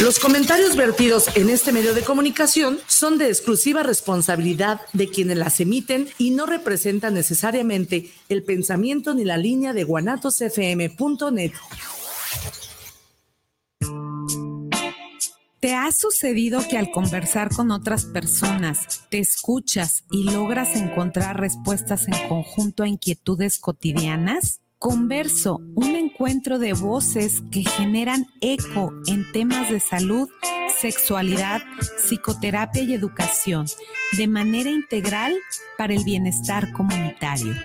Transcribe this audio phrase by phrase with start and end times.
[0.00, 5.58] los comentarios vertidos en este medio de comunicación son de exclusiva responsabilidad de quienes las
[5.58, 11.52] emiten y no representan necesariamente el pensamiento ni la línea de guanatosfm.net.
[15.58, 22.06] ¿Te ha sucedido que al conversar con otras personas te escuchas y logras encontrar respuestas
[22.06, 24.60] en conjunto a inquietudes cotidianas?
[24.78, 30.30] Converso, un encuentro de voces que generan eco en temas de salud,
[30.68, 31.62] sexualidad,
[31.96, 33.66] psicoterapia y educación,
[34.16, 35.34] de manera integral
[35.76, 37.56] para el bienestar comunitario.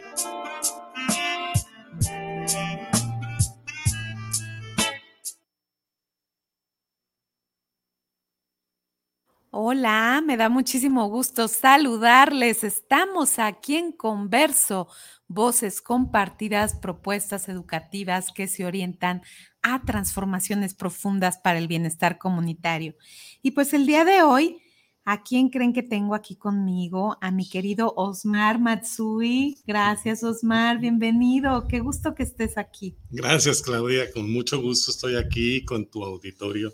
[9.56, 12.64] Hola, me da muchísimo gusto saludarles.
[12.64, 14.88] Estamos aquí en Converso
[15.28, 19.22] voces compartidas, propuestas educativas que se orientan
[19.62, 22.96] a transformaciones profundas para el bienestar comunitario.
[23.42, 24.62] Y pues el día de hoy,
[25.06, 27.18] ¿a quién creen que tengo aquí conmigo?
[27.22, 29.58] A mi querido Osmar Matsui.
[29.66, 30.80] Gracias, Osmar.
[30.80, 31.68] Bienvenido.
[31.68, 32.98] Qué gusto que estés aquí.
[33.10, 34.12] Gracias, Claudia.
[34.12, 36.74] Con mucho gusto estoy aquí con tu auditorio.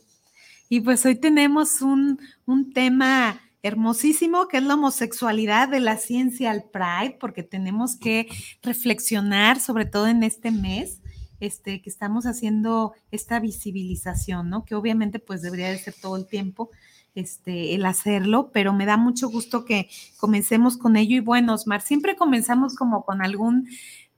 [0.68, 6.52] Y pues hoy tenemos un, un tema hermosísimo que es la homosexualidad de la ciencia
[6.52, 8.28] al Pride, porque tenemos que
[8.62, 11.02] reflexionar, sobre todo en este mes,
[11.40, 14.66] este, que estamos haciendo esta visibilización, ¿no?
[14.66, 16.70] Que obviamente pues debería de ser todo el tiempo
[17.16, 21.16] este, el hacerlo, pero me da mucho gusto que comencemos con ello.
[21.18, 23.68] Y bueno, Osmar, siempre comenzamos como con algún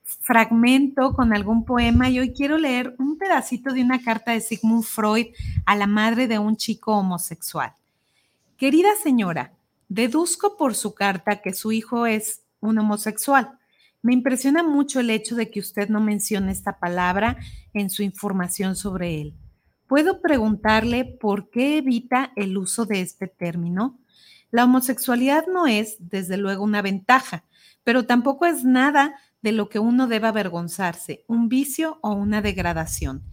[0.04, 4.84] fragmento, con algún poema, y hoy quiero leer un pedacito de una carta de Sigmund
[4.84, 5.28] Freud
[5.66, 7.74] a la madre de un chico homosexual.
[8.62, 9.58] Querida señora,
[9.90, 13.58] deduzco por su carta que su hijo es un homosexual.
[14.04, 17.38] Me impresiona mucho el hecho de que usted no mencione esta palabra
[17.74, 19.34] en su información sobre él.
[19.88, 24.00] ¿Puedo preguntarle por qué evita el uso de este término?
[24.52, 27.46] La homosexualidad no es, desde luego, una ventaja,
[27.84, 33.24] pero tampoco es nada de lo que uno deba avergonzarse, un vicio o una degradación,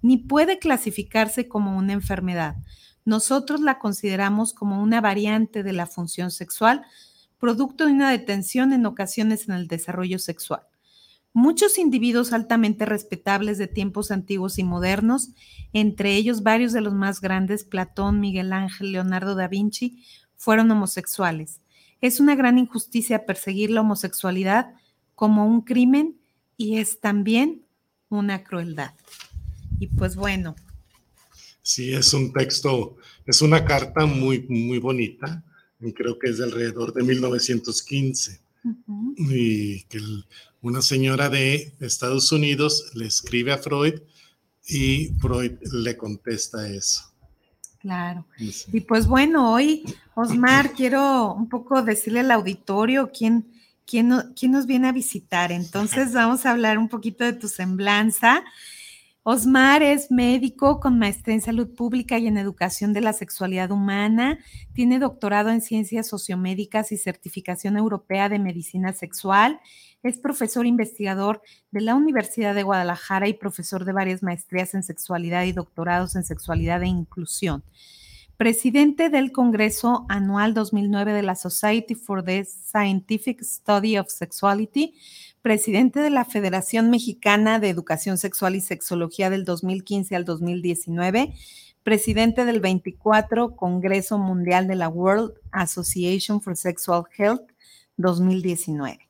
[0.00, 2.56] ni puede clasificarse como una enfermedad
[3.08, 6.84] nosotros la consideramos como una variante de la función sexual,
[7.38, 10.60] producto de una detención en ocasiones en el desarrollo sexual.
[11.32, 15.30] Muchos individuos altamente respetables de tiempos antiguos y modernos,
[15.72, 20.04] entre ellos varios de los más grandes, Platón, Miguel Ángel, Leonardo da Vinci,
[20.36, 21.62] fueron homosexuales.
[22.02, 24.74] Es una gran injusticia perseguir la homosexualidad
[25.14, 26.20] como un crimen
[26.58, 27.62] y es también
[28.10, 28.92] una crueldad.
[29.80, 30.56] Y pues bueno,
[31.68, 32.96] Sí, es un texto,
[33.26, 35.44] es una carta muy, muy bonita,
[35.94, 38.40] creo que es de alrededor de 1915,
[39.18, 40.00] y que
[40.62, 44.00] una señora de Estados Unidos le escribe a Freud
[44.66, 47.02] y Freud le contesta eso.
[47.80, 48.26] Claro.
[48.72, 49.84] Y pues bueno, hoy,
[50.14, 53.46] Osmar, quiero un poco decirle al auditorio quién,
[53.86, 55.52] quién, quién nos viene a visitar.
[55.52, 58.42] Entonces vamos a hablar un poquito de tu semblanza.
[59.30, 64.38] Osmar es médico con maestría en salud pública y en educación de la sexualidad humana.
[64.72, 69.60] Tiene doctorado en ciencias sociomédicas y certificación europea de medicina sexual.
[70.02, 75.44] Es profesor investigador de la Universidad de Guadalajara y profesor de varias maestrías en sexualidad
[75.44, 77.62] y doctorados en sexualidad e inclusión.
[78.38, 84.94] Presidente del Congreso Anual 2009 de la Society for the Scientific Study of Sexuality
[85.42, 91.34] presidente de la Federación Mexicana de Educación Sexual y Sexología del 2015 al 2019,
[91.82, 97.50] presidente del 24 Congreso Mundial de la World Association for Sexual Health
[97.96, 99.07] 2019.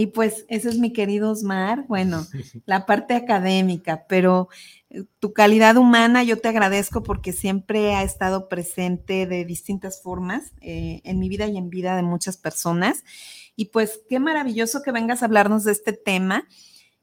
[0.00, 2.24] Y pues eso es mi querido Osmar, bueno,
[2.66, 4.48] la parte académica, pero
[4.90, 10.52] eh, tu calidad humana yo te agradezco porque siempre ha estado presente de distintas formas
[10.60, 13.02] eh, en mi vida y en vida de muchas personas.
[13.56, 16.46] Y pues qué maravilloso que vengas a hablarnos de este tema.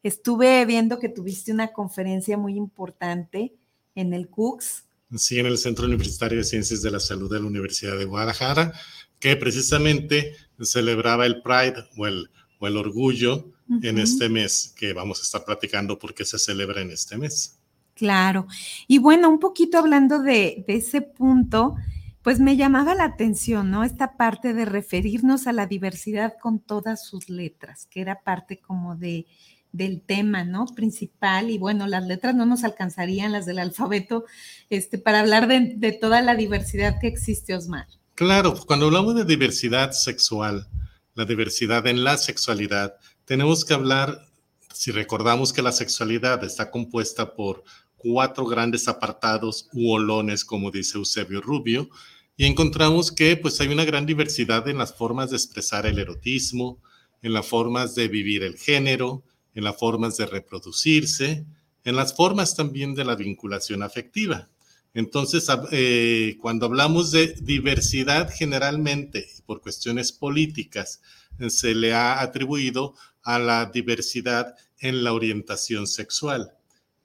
[0.02, 3.56] Estuve viendo que tuviste una conferencia muy importante
[3.94, 4.86] en el CUCS
[5.18, 8.74] sí, en el Centro Universitario de Ciencias de la Salud de la Universidad de Guadalajara,
[9.20, 12.30] que precisamente celebraba el Pride o el,
[12.66, 13.52] o el orgullo
[13.82, 17.58] en este mes que vamos a estar platicando porque se celebra en este mes.
[17.96, 18.48] Claro.
[18.88, 21.76] Y bueno, un poquito hablando de, de ese punto,
[22.22, 23.84] pues me llamaba la atención, ¿no?
[23.84, 28.96] Esta parte de referirnos a la diversidad con todas sus letras, que era parte como
[28.96, 29.26] de,
[29.72, 30.66] del tema, ¿no?
[30.66, 31.50] Principal.
[31.50, 34.26] Y bueno, las letras no nos alcanzarían, las del alfabeto,
[34.70, 37.88] este, para hablar de, de toda la diversidad que existe, Osmar.
[38.16, 40.68] Claro, cuando hablamos de diversidad sexual,
[41.16, 42.96] la diversidad en la sexualidad,
[43.26, 44.28] tenemos que hablar,
[44.74, 47.64] si recordamos que la sexualidad está compuesta por
[47.96, 51.90] cuatro grandes apartados u olones, como dice Eusebio Rubio,
[52.38, 56.82] y encontramos que pues hay una gran diversidad en las formas de expresar el erotismo,
[57.22, 59.24] en las formas de vivir el género,
[59.54, 61.46] en las formas de reproducirse,
[61.86, 64.50] en las formas también de la vinculación afectiva.
[64.96, 71.02] Entonces, eh, cuando hablamos de diversidad, generalmente, por cuestiones políticas,
[71.50, 76.54] se le ha atribuido a la diversidad en la orientación sexual.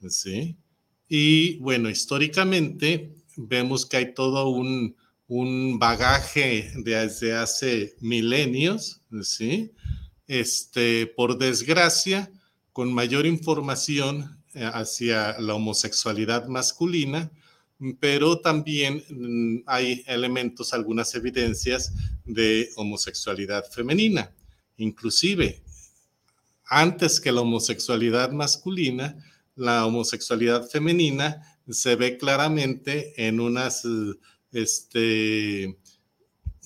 [0.08, 0.56] ¿sí?
[1.08, 4.96] Y bueno, históricamente vemos que hay todo un,
[5.78, 9.72] bagaje desde hace milenios, ¿sí?
[10.26, 12.31] Este, por desgracia,
[12.72, 17.31] con mayor información eh, hacia la homosexualidad masculina,
[17.99, 21.93] pero también mm, hay elementos, algunas evidencias
[22.25, 24.32] de homosexualidad femenina.
[24.77, 25.62] Inclusive,
[26.67, 29.17] antes que la homosexualidad masculina,
[29.56, 33.87] la homosexualidad femenina se ve claramente en unas
[34.53, 35.79] este,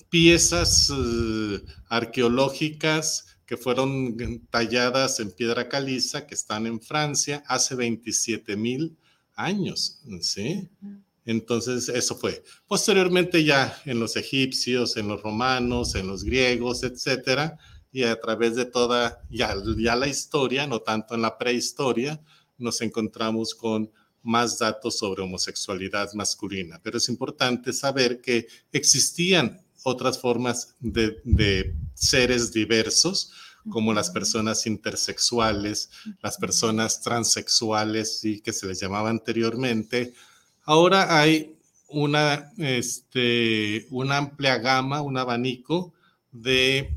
[0.09, 8.55] piezas eh, arqueológicas que fueron talladas en piedra caliza, que están en Francia hace 27
[8.57, 8.97] mil
[9.35, 10.69] años, ¿sí?
[11.25, 12.43] Entonces, eso fue.
[12.67, 17.57] Posteriormente ya en los egipcios, en los romanos, en los griegos, etcétera,
[17.91, 22.21] y a través de toda, ya, ya la historia, no tanto en la prehistoria,
[22.57, 23.91] nos encontramos con
[24.21, 26.79] más datos sobre homosexualidad masculina.
[26.83, 33.31] Pero es importante saber que existían otras formas de, seres diversos,
[33.69, 35.89] como las personas intersexuales,
[36.21, 40.13] las personas transexuales, y que se les llamaba anteriormente.
[40.65, 41.55] Ahora hay
[41.89, 45.93] una, este, una amplia gama, un abanico
[46.31, 46.95] de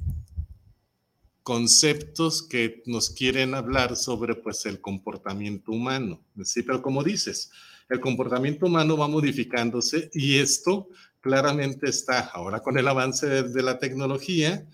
[1.43, 6.21] conceptos que nos quieren hablar sobre pues el comportamiento humano.
[6.45, 7.51] Sí, pero como dices,
[7.89, 10.89] el comportamiento humano va modificándose y esto
[11.21, 14.67] claramente está ahora con el avance de, la tecnología,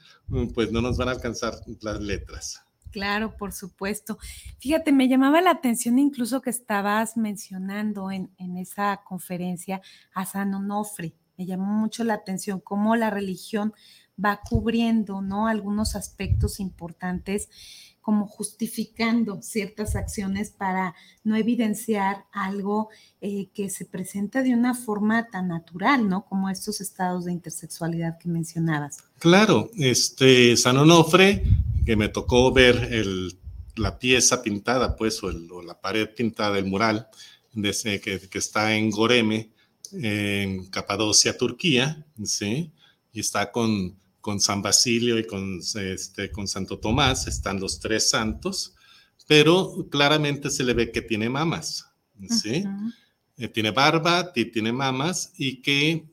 [0.55, 2.64] pues no nos van a alcanzar las letras.
[2.94, 4.19] Claro, por supuesto.
[4.61, 9.82] Fíjate, me llamaba la atención incluso que estabas mencionando en, en esa conferencia
[10.14, 11.12] a San Onofre.
[11.37, 13.75] Me llamó mucho la atención cómo la religión
[14.25, 15.49] va cubriendo, ¿no?
[15.49, 17.49] Algunos aspectos importantes
[18.05, 20.94] como justificando ciertas acciones para
[21.25, 22.90] no evidenciar algo
[23.23, 26.26] eh, que se presenta de una forma tan natural, ¿no?
[26.26, 28.99] Como estos estados de intersexualidad que mencionabas.
[29.19, 31.44] Claro, este San Onofre,
[31.84, 33.36] que me tocó ver el,
[33.76, 35.32] la pieza pintada, pues, o,
[35.62, 37.08] la pared pintada del mural
[37.52, 39.50] de que, que, está en Goreme,
[39.92, 42.72] en Capadocia, Turquía, ¿sí?
[43.12, 48.09] Y está con con San Basilio y con, este, con Santo Tomás, están los tres
[48.09, 48.75] santos,
[49.26, 51.90] pero claramente se le ve que tiene mamas,
[52.30, 52.64] ¿sí?
[53.37, 56.06] Eh, tiene barba, tiene mamas y que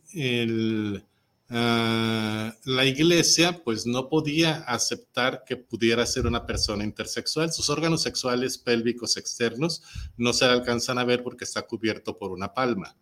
[1.51, 7.51] ah, la iglesia pues no podía aceptar que pudiera ser una persona intersexual.
[7.51, 9.83] Sus órganos sexuales pélvicos externos
[10.17, 12.95] no se alcanzan a ver porque está cubierto por una palma.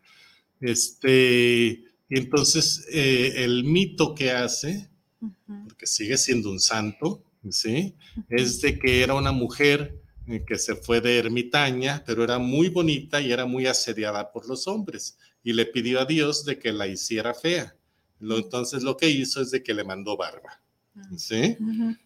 [0.60, 4.90] Este, entonces, eh, el mito que hace
[5.68, 7.96] porque sigue siendo un santo, ¿sí?
[8.30, 12.70] Es de que era una mujer eh, que se fue de ermitaña, pero era muy
[12.70, 16.72] bonita y era muy asediada por los hombres y le pidió a Dios de que
[16.72, 17.76] la hiciera fea.
[18.20, 20.62] Entonces lo que hizo es de que le mandó barba.
[21.16, 21.56] ¿Sí?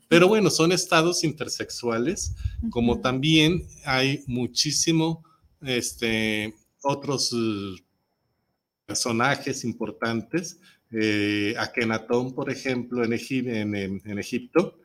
[0.08, 2.36] Pero bueno, son estados intersexuales,
[2.70, 5.24] como también hay muchísimo,
[5.62, 7.76] este, otros uh,
[8.86, 10.60] personajes importantes
[10.96, 13.14] eh, Akenatón, por ejemplo, en,
[13.76, 14.78] en, Egipto,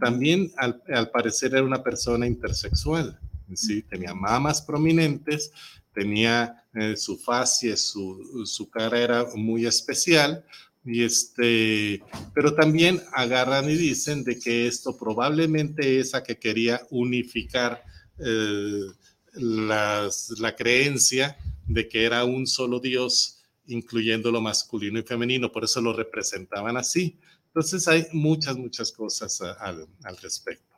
[0.00, 3.20] también al, parecer era una persona intersexual.
[3.54, 3.82] ¿sí?
[3.82, 5.52] Tenía mamas prominentes,
[5.94, 10.44] tenía eh, su facie, su, su, cara era muy especial,
[10.84, 12.02] y este,
[12.34, 17.84] pero también agarran y dicen de que esto probablemente es a que quería unificar
[18.18, 18.86] eh,
[19.34, 21.36] la creencia
[21.66, 26.76] de que era un solo Dios, incluyendo lo masculino y femenino, por eso lo representaban
[26.76, 27.18] así.
[27.46, 30.71] Entonces hay muchas, muchas cosas al respecto.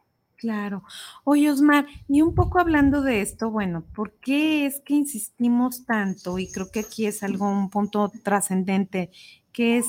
[0.44, 0.82] Claro.
[1.24, 6.38] Oye, Osmar, y un poco hablando de esto, bueno, ¿por qué es que insistimos tanto?
[6.38, 9.10] Y creo que aquí es algo, un punto trascendente,
[9.54, 9.86] que es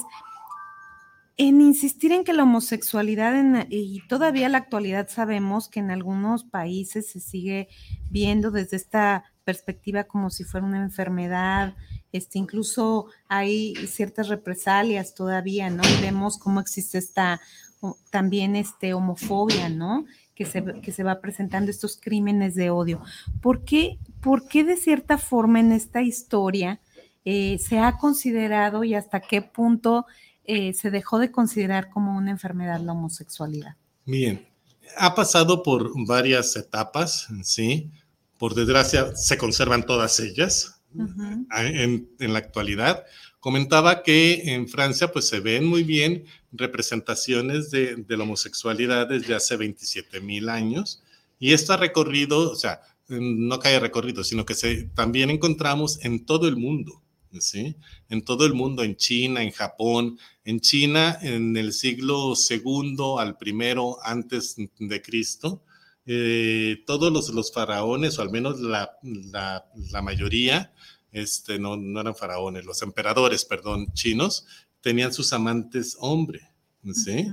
[1.35, 6.45] en insistir en que la homosexualidad, y todavía en la actualidad sabemos que en algunos
[6.45, 7.67] países se sigue
[8.09, 11.75] viendo desde esta perspectiva como si fuera una enfermedad,
[12.13, 15.83] este, incluso hay ciertas represalias todavía, ¿no?
[15.83, 17.41] Y vemos cómo existe esta
[18.09, 20.05] también este, homofobia, ¿no?
[20.35, 23.01] Que se, que se va presentando estos crímenes de odio.
[23.41, 26.81] ¿Por qué, por qué de cierta forma en esta historia
[27.23, 30.05] eh, se ha considerado y hasta qué punto
[30.43, 33.77] eh, se dejó de considerar como una enfermedad la homosexualidad?
[34.05, 34.45] Bien,
[34.97, 37.89] ha pasado por varias etapas, ¿sí?
[38.37, 43.03] Por desgracia, se conservan todas ellas en, la actualidad.
[43.45, 49.35] Comentaba que en Francia pues se ven muy bien representaciones de, de la homosexualidad desde
[49.35, 51.03] hace 27 mil años
[51.37, 56.25] y esto ha recorrido, o sea, no haya recorrido, sino que se, también encontramos en
[56.25, 57.03] todo el mundo.
[57.39, 57.75] ¿sí?
[58.09, 60.17] En todo el mundo, en China, en Japón.
[60.43, 65.61] En China, en el siglo segundo al primero antes de Cristo,
[66.07, 70.73] eh, todos los, los, faraones, o al menos la, la, la mayoría,
[71.15, 74.45] este, no, no, eran faraones, los emperadores, perdón, chinos,
[74.81, 76.41] tenían sus amantes hombre,
[76.93, 77.27] ¿sí?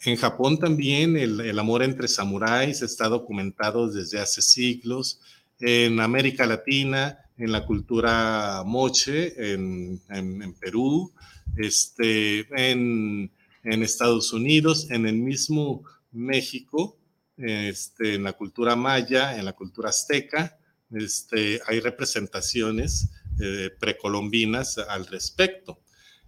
[0.00, 5.20] En Japón también el, el, amor entre samuráis está documentado desde hace siglos.
[5.58, 11.12] En América Latina en la cultura moche en, en, Perú,
[11.56, 13.30] este, en,
[13.62, 16.98] en, Estados Unidos, en el mismo México,
[17.36, 20.58] este, en la cultura maya, en la cultura azteca,
[20.90, 25.80] este, hay representaciones eh, precolombinas al respecto.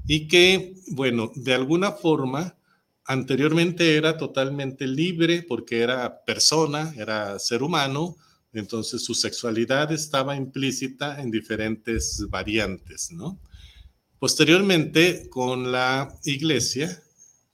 [0.07, 2.57] Y que, bueno, de alguna forma,
[3.05, 8.17] anteriormente era totalmente libre porque era persona, era ser humano,
[8.52, 13.38] entonces su sexualidad estaba implícita en diferentes variantes, ¿no?
[14.19, 17.02] Posteriormente, con la iglesia,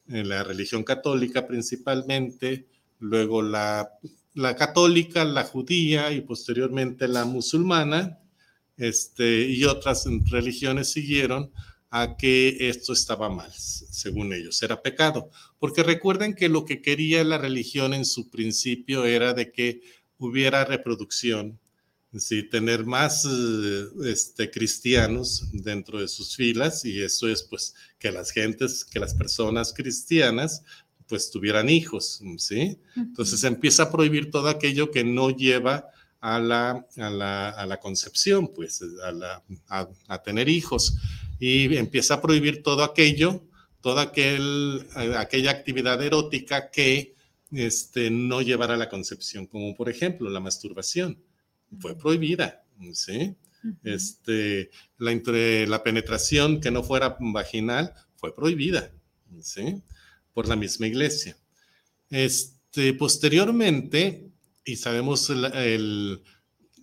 [0.09, 2.67] en la religión católica principalmente,
[2.99, 3.91] luego la,
[4.37, 8.21] la católica, la judía y posteriormente la musulmana,
[8.77, 11.51] este, y otras religiones siguieron
[11.89, 15.31] a que esto estaba mal, según ellos, era pecado.
[15.59, 19.81] Porque recuerden que lo que quería la religión en su principio era de que
[20.19, 21.59] hubiera reproducción,
[22.19, 22.43] ¿sí?
[22.43, 28.33] tener más eh, este, cristianos dentro de sus filas y eso es pues que las
[28.33, 30.63] gentes, que las personas cristianas
[31.09, 32.79] pues tuvieran hijos, ¿sí?
[32.97, 37.79] Entonces empieza a prohibir todo aquello que no lleva a la, a la, a la
[37.79, 40.97] concepción, pues a, la, a, tener hijos
[41.39, 43.45] y empieza a prohibir todo aquello,
[43.81, 44.87] toda aquel,
[45.17, 47.15] aquella actividad erótica que
[47.53, 51.23] este, no llevar a la concepción, como por ejemplo la masturbación.
[51.79, 53.37] Fue prohibida, ¿sí?
[53.83, 58.93] Este, la, entre, la penetración que no fuera vaginal fue prohibida,
[59.41, 59.83] ¿sí?
[60.37, 61.35] Por la misma iglesia.
[62.11, 64.29] Este, posteriormente,
[64.67, 65.33] y sabemos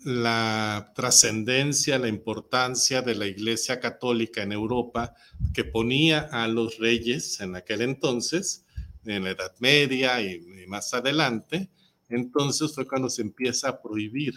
[0.04, 5.14] la trascendencia, la importancia de la iglesia católica en Europa,
[5.54, 8.66] que ponía a los reyes en aquel entonces,
[9.06, 11.70] en la Edad Media y, más adelante,
[12.10, 14.34] entonces fue cuando se empieza a prohibir,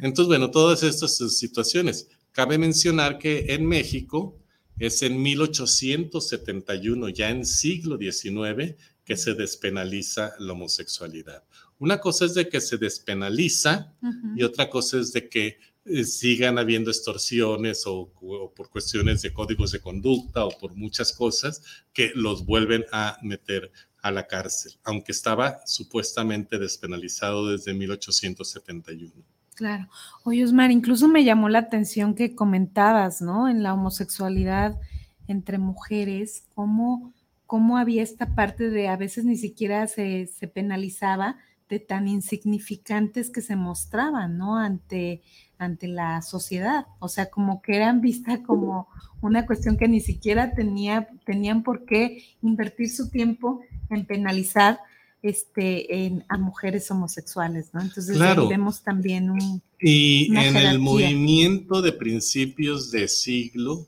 [0.00, 2.08] Entonces, bueno, todas estas situaciones.
[2.32, 4.38] Cabe mencionar que en México
[4.78, 11.42] es en 1871, ya en siglo XIX, que se despenaliza la homosexualidad.
[11.78, 13.92] Una cosa es de que se despenaliza
[14.36, 18.12] y otra cosa es de que eh, sigan habiendo extorsiones o,
[18.54, 23.72] por cuestiones de códigos de conducta o por muchas cosas que los vuelven a meter
[24.02, 29.12] a la cárcel, aunque estaba supuestamente despenalizado desde 1871.
[29.54, 29.88] Claro.
[30.24, 33.48] Oye, Osmar, incluso me llamó la atención que comentabas, ¿no?
[33.48, 34.78] En la homosexualidad
[35.26, 37.12] entre mujeres, cómo,
[37.44, 41.36] cómo había esta parte de a veces ni siquiera se, se penalizaba
[41.68, 44.56] de tan insignificantes que se mostraban, ¿no?
[44.56, 45.22] Ante,
[45.58, 46.86] ante la sociedad.
[46.98, 48.88] O sea, como que eran vistas como
[49.20, 53.60] una cuestión que ni siquiera tenía, tenían por qué invertir su tiempo
[53.90, 54.78] en penalizar
[55.22, 57.80] este, en, a mujeres homosexuales, ¿no?
[57.82, 59.62] Entonces vemos también un...
[59.80, 63.86] Y en el movimiento de principios de siglo,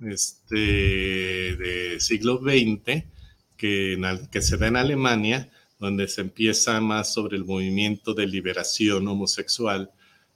[0.00, 3.04] este, de siglo XX,
[3.56, 9.06] que, que se da en Alemania, donde se empieza más sobre el movimiento de liberación
[9.08, 9.90] homosexual,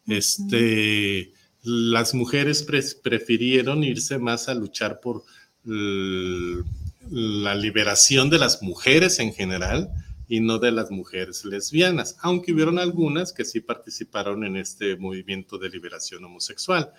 [0.06, 1.32] este,
[1.62, 2.66] las mujeres
[3.02, 5.24] prefirieron irse más a luchar por
[5.64, 9.90] la liberación de las mujeres en general
[10.28, 15.58] y no de las mujeres lesbianas, aunque hubieron algunas que sí participaron en este movimiento
[15.58, 16.90] de liberación homosexual,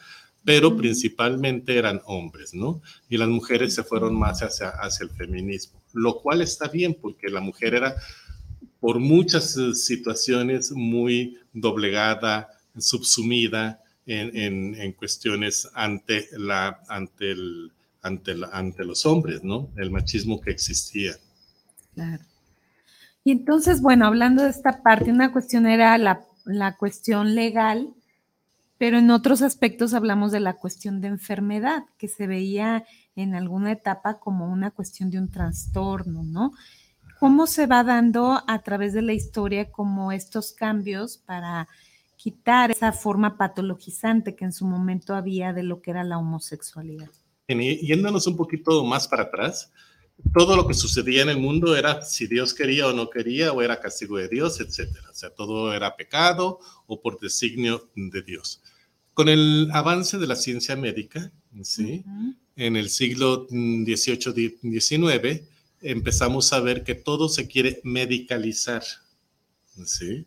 [0.45, 2.81] pero principalmente eran hombres, ¿no?
[3.09, 7.29] Y las mujeres se fueron más hacia, hacia el feminismo, lo cual está bien porque
[7.29, 7.95] la mujer era
[8.83, 18.35] por muchas eh, situaciones muy doblegada, subsumida en, en, cuestiones ante, la, ante, el, ante,
[18.51, 19.69] ante los hombres, ¿no?
[19.77, 21.13] El machismo que existía.
[21.93, 22.25] Claro.
[23.23, 27.87] Y entonces, bueno, hablando de esta parte, una cuestión era la, la cuestión legal,
[28.77, 32.83] pero en otros aspectos hablamos de la cuestión de enfermedad, que se veía
[33.15, 36.51] en alguna etapa como una cuestión de un trastorno, ¿no?
[37.23, 41.69] ¿Cómo se va dando a través de la historia como estos cambios para
[42.17, 47.09] quitar esa forma patologizante que en su momento había de lo que era la homosexualidad?
[47.47, 49.71] Yéndonos un poquito más para atrás,
[50.33, 53.61] todo lo que sucedía en el mundo era si Dios quería o no quería, o
[53.61, 55.09] era castigo de Dios, etcétera.
[55.09, 58.61] O sea, todo era pecado o por designio de Dios.
[59.13, 61.31] Con el avance de la ciencia médica,
[61.61, 62.03] ¿sí?
[62.57, 65.52] en el siglo XVIII-XIX,
[65.83, 68.83] empezamos a ver que todo se quiere medicalizar.
[69.85, 70.25] ¿sí?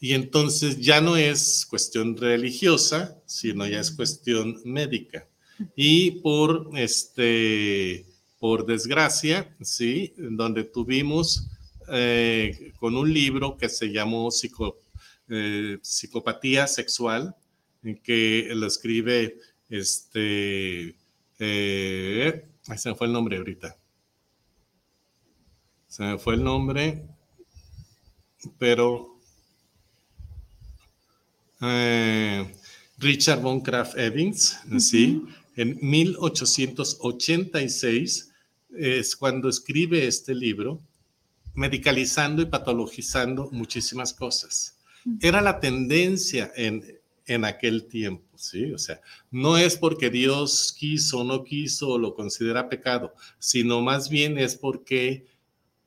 [0.00, 5.28] Y entonces ya no es cuestión religiosa, sino ya es cuestión médica.
[5.76, 8.06] Y por este
[8.42, 10.14] por desgracia, ¿sí?
[10.16, 11.48] Donde tuvimos
[11.88, 14.30] eh, con un libro que se llamó
[15.28, 17.36] eh, Psicopatía Sexual,
[18.02, 20.96] que lo escribe, este,
[21.38, 23.76] eh, se me fue el nombre ahorita.
[25.92, 27.06] Se me fue el nombre,
[28.58, 29.20] pero
[32.96, 35.22] Richard von Kraft Evans, ¿sí?
[35.54, 38.32] En 1886
[38.74, 40.80] es cuando escribe este libro,
[41.52, 44.78] medicalizando y patologizando muchísimas cosas.
[45.20, 46.82] Era la tendencia en,
[47.26, 48.72] en aquel tiempo, ¿sí?
[48.72, 48.98] O sea,
[49.30, 54.38] no es porque Dios quiso o no quiso o lo considera pecado, sino más bien
[54.38, 55.30] es porque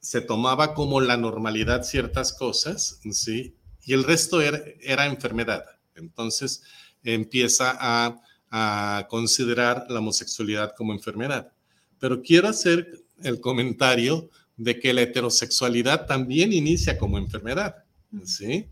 [0.06, 3.56] se tomaba como la normalidad ciertas cosas, ¿sí?
[3.84, 5.66] Y el resto era, era enfermedad.
[5.96, 6.62] Entonces
[7.04, 11.52] empieza a, a considerar la homosexualidad como enfermedad.
[11.98, 17.78] Pero quiero hacer el comentario de que la heterosexualidad también inicia como enfermedad.
[18.26, 18.68] ¿sí?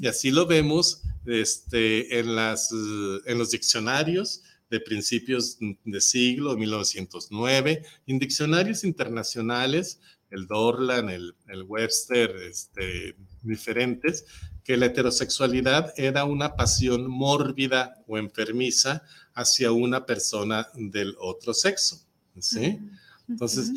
[0.00, 7.82] Y así lo vemos este, en, las, en los diccionarios de principios de siglo, 1909,
[8.06, 14.24] en diccionarios internacionales, el Dorland, el, el Webster, este, diferentes,
[14.68, 22.04] que la heterosexualidad era una pasión mórbida o enfermiza hacia una persona del otro sexo.
[22.38, 22.78] ¿sí?
[23.28, 23.72] Entonces,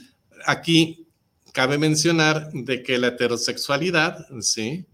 [0.45, 1.07] aquí
[1.53, 4.85] cabe mencionar de que la heterosexualidad, ¿sí?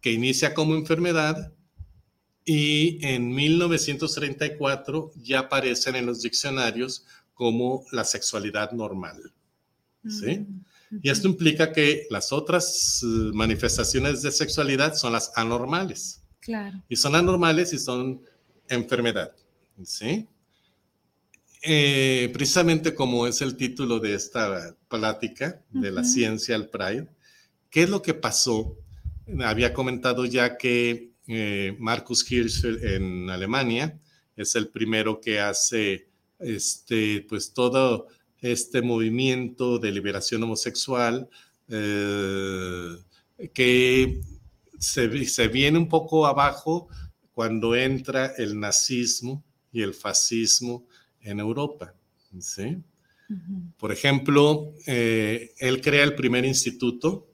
[0.00, 1.52] Que inicia como enfermedad
[2.44, 9.32] y en 1934 ya aparecen en los diccionarios como la sexualidad normal.
[10.08, 10.38] ¿sí?
[10.38, 16.22] Mm, y esto implica que las otras eh, manifestaciones de sexualidad son las anormales.
[16.38, 16.80] Claro.
[16.88, 18.22] Y son anormales y son
[18.68, 19.32] enfermedad.
[19.82, 20.28] ¿sí?
[21.68, 27.08] Eh, precisamente como es el título de esta plática de la ciencia al Pride,
[27.70, 28.78] ¿qué es lo que pasó?
[29.40, 33.98] Había comentado ya que eh, Marcus Hirschfeld en Alemania,
[34.36, 38.06] es el primero que hace este, pues todo
[38.40, 41.28] este movimiento de liberación homosexual
[41.68, 42.96] eh,
[43.52, 44.20] que
[44.78, 46.86] se, se, viene un poco abajo
[47.32, 50.86] cuando entra el nazismo y el fascismo
[51.26, 51.94] en Europa.
[52.40, 52.78] ¿sí?
[53.76, 57.26] Por ejemplo, eh, él crea el primer instituto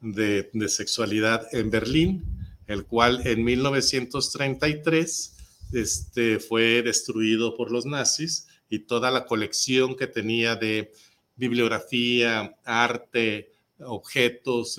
[0.00, 2.24] de, de sexualidad en Berlín,
[2.66, 5.36] el cual en 1933
[5.72, 10.92] este, fue destruido por los nazis y toda la colección que tenía de
[11.36, 14.76] bibliografía, arte, objetos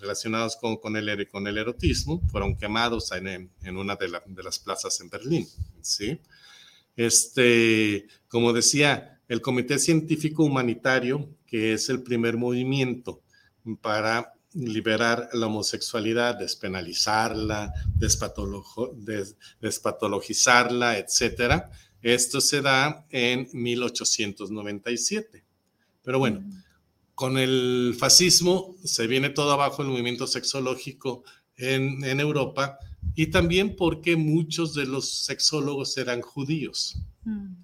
[0.00, 4.58] relacionados con, con, el, con el erotismo fueron quemados en, en una de, de, las
[4.58, 5.48] plazas en Berlín.
[5.80, 6.18] ¿sí?
[6.96, 13.22] Este, como decía, el Comité Científico Humanitario, que es el primer movimiento
[13.80, 17.72] para liberar la homosexualidad, despenalizarla,
[19.60, 21.70] despatologizarla, etcétera.
[22.02, 25.44] Esto se da en 1897.
[26.02, 26.42] Pero bueno,
[27.14, 31.22] con el fascismo se viene todo abajo el movimiento sexológico
[31.56, 32.78] en, en Europa
[33.14, 36.96] y también porque muchos de los sexólogos eran judíos.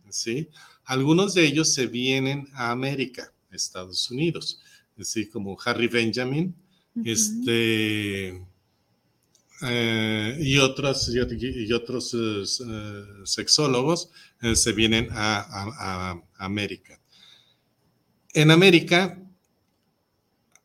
[0.08, 0.48] ¿sí?
[0.84, 4.60] Algunos de ellos se vienen a América, Estados Unidos,
[4.98, 6.54] así como Harry Benjamin,
[7.04, 8.40] este,
[9.62, 12.44] eh, y otros, y, otros eh,
[13.24, 14.10] sexólogos
[14.42, 17.00] eh, se vienen a, América.
[18.34, 19.18] En América,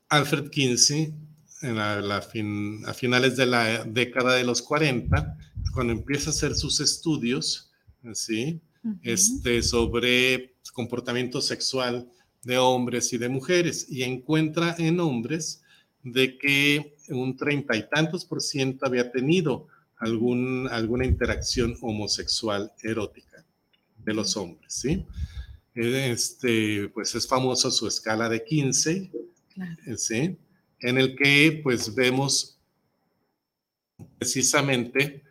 [0.10, 1.14] Alfred Kinsey,
[1.62, 5.38] en a finales de la década de los 40,
[5.74, 7.72] cuando empieza a hacer sus estudios
[8.14, 8.60] ¿sí?
[9.04, 12.10] este, sobre comportamiento sexual
[12.44, 15.62] de hombres y de mujeres, y encuentra en hombres
[16.04, 23.46] de que un treinta y tantos por ciento había tenido algún, alguna interacción homosexual erótica
[24.04, 25.06] de los hombres, ¿sí?
[25.76, 29.12] Este, pues es famoso su escala de 15,
[29.96, 30.38] ¿sí?
[30.82, 32.58] En el que pues vemos
[34.18, 35.24] precisamente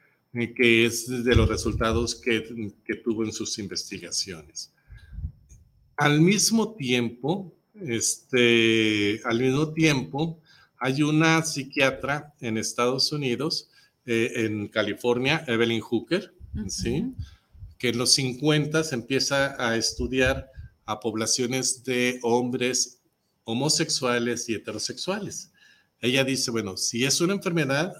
[0.54, 4.72] que es de los resultados que, que tuvo en sus investigaciones.
[5.96, 10.40] Al mismo tiempo, este, al mismo tiempo,
[10.78, 13.68] hay una psiquiatra en Estados Unidos,
[14.06, 16.32] eh, en California, Evelyn Hooker,
[16.68, 17.12] ¿sí?
[17.76, 20.50] que en los 50 empieza a estudiar
[20.86, 22.99] a poblaciones de hombres
[23.50, 25.52] homosexuales y heterosexuales.
[26.00, 27.92] Ella dice, bueno, si es una enfermedad,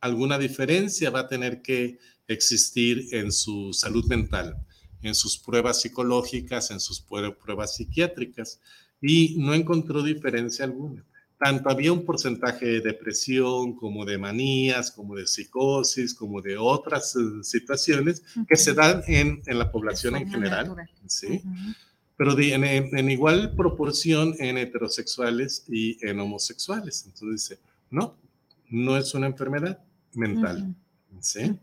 [0.00, 4.56] alguna diferencia va a tener que existir en su salud mental,
[5.02, 8.60] en sus pruebas psicológicas, en sus pruebas psiquiátricas,
[9.00, 11.04] y no encontró diferencia alguna
[11.38, 17.14] tanto había un porcentaje de depresión como de manías, como de psicosis, como de otras
[17.14, 20.74] eh, situaciones que se dan en, en la población en general,
[21.06, 21.40] ¿sí?
[22.18, 27.04] Pero en, igual proporción en heterosexuales y en homosexuales.
[27.06, 28.16] Entonces dice, no,
[28.68, 29.78] no es una enfermedad
[30.14, 30.74] mental,
[31.20, 31.56] ¿sí?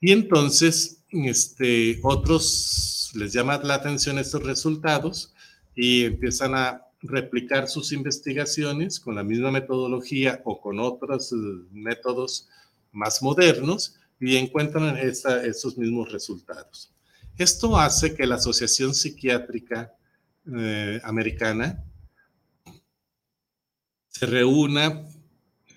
[0.00, 5.34] Y entonces, este, otros les llama la atención estos resultados
[5.76, 11.36] y empiezan a replicar sus investigaciones con la misma metodología o con otros eh,
[11.72, 12.48] métodos
[12.92, 16.90] más modernos y encuentran estos mismos resultados.
[17.38, 19.94] Esto hace que la Asociación Psiquiátrica
[20.46, 21.84] eh, Americana
[24.08, 25.04] se reúna,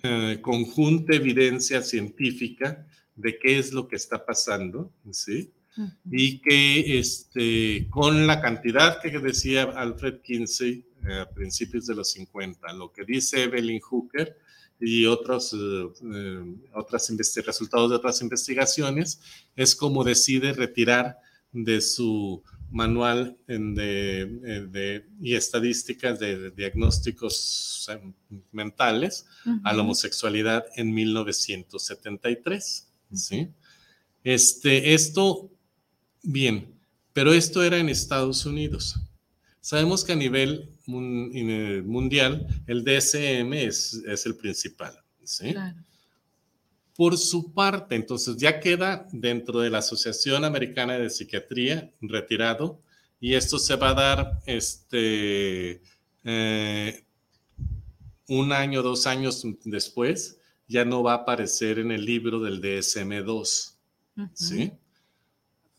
[0.04, 5.54] eh, conjunte evidencia científica de qué es lo que está pasando, ¿sí?
[6.12, 12.12] Y que este, con la cantidad que decía Alfred Kinsey eh, a principios de los
[12.12, 12.74] 50.
[12.74, 14.38] Lo que dice Evelyn Hooker
[14.80, 15.58] y otros, eh,
[16.14, 17.12] eh, otras
[17.44, 19.20] resultados de otras investigaciones
[19.56, 21.18] es como decide retirar
[21.52, 27.90] de su manual de, y estadísticas de, diagnósticos
[28.52, 29.26] mentales
[29.64, 32.88] a la homosexualidad en 1973.
[33.14, 33.50] ¿sí?
[34.24, 35.52] este, esto,
[36.24, 36.74] bien,
[37.14, 39.00] pero esto era en Estados Unidos.
[39.60, 44.98] Sabemos que a nivel mundial, el DSM es, es el principal.
[45.24, 45.54] ¿sí?
[47.02, 52.80] Por su parte, entonces ya queda dentro de la Asociación Americana de Psiquiatría retirado
[53.20, 55.82] y esto se va a dar este,
[56.24, 57.04] eh,
[58.28, 60.38] un año, dos años después,
[60.68, 63.74] ya no va a aparecer en el libro del DSM-2.
[64.36, 64.72] ¿sí?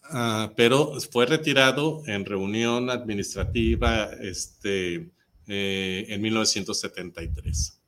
[0.03, 5.09] Ah, pero fue retirado en reunión administrativa este,
[5.47, 7.82] eh, en 1973.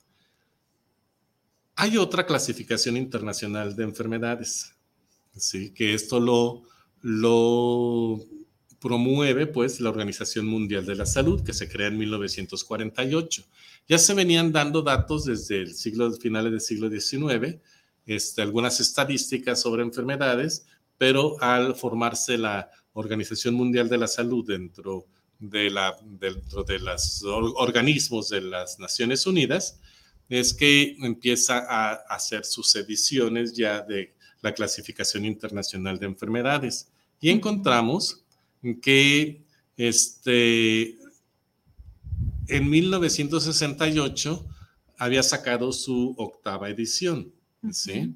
[1.77, 4.75] Hay otra clasificación internacional de enfermedades,
[5.37, 5.73] ¿sí?
[5.73, 6.63] que esto lo,
[8.81, 13.45] promueve pues la Organización Mundial de la Salud, que se crea en 1948.
[13.89, 17.59] Ya se venían dando datos desde el siglo, finales del siglo XIX,
[18.07, 25.07] este, algunas estadísticas sobre enfermedades, pero al formarse la Organización Mundial de la Salud dentro
[25.39, 29.81] de, la, dentro de los organismos de las Naciones Unidas,
[30.41, 36.89] es que empieza a hacer sus ediciones ya de la clasificación internacional de enfermedades.
[37.21, 38.25] Y encontramos
[38.83, 39.45] que
[39.77, 40.97] este,
[42.49, 44.45] en 1968
[44.99, 47.33] había sacado su octava edición,
[47.71, 48.13] ¿sí?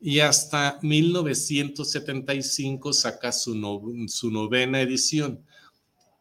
[0.00, 5.40] Y hasta 1975 saca su, su novena edición,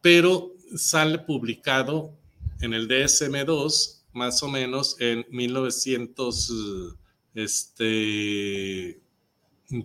[0.02, 2.18] pero sale publicado
[2.60, 6.96] en el DSM-2 más o menos en 1900,
[7.36, 9.00] este,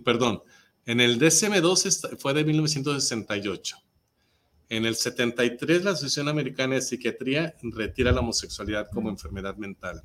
[0.03, 0.41] perdón,
[0.85, 3.77] en el DSM-2 fue de 1968.
[4.69, 10.03] En el 73, la Asociación Americana de Psiquiatría retira la homosexualidad como enfermedad mental.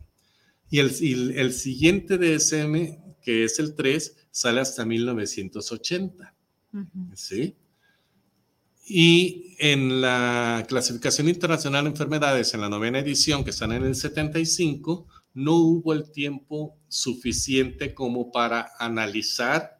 [0.70, 0.90] Y el,
[1.36, 6.34] el, siguiente DSM, que es el 3, sale hasta 1980.
[7.14, 7.56] ¿Sí?
[8.88, 13.94] Y en la clasificación internacional de enfermedades, en la novena edición, que están en el
[13.94, 19.78] 75, no hubo el tiempo suficiente como para analizar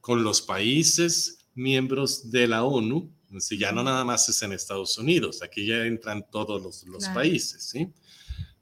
[0.00, 4.98] con los países miembros de la ONU, si ya no nada más es en Estados
[4.98, 7.88] Unidos, aquí ya entran todos los, los países, ¿sí?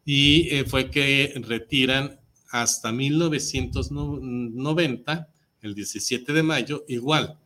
[0.05, 5.29] Y eh, fue que retiran hasta 1990,
[5.63, 7.40] el 17 de mayo, igual,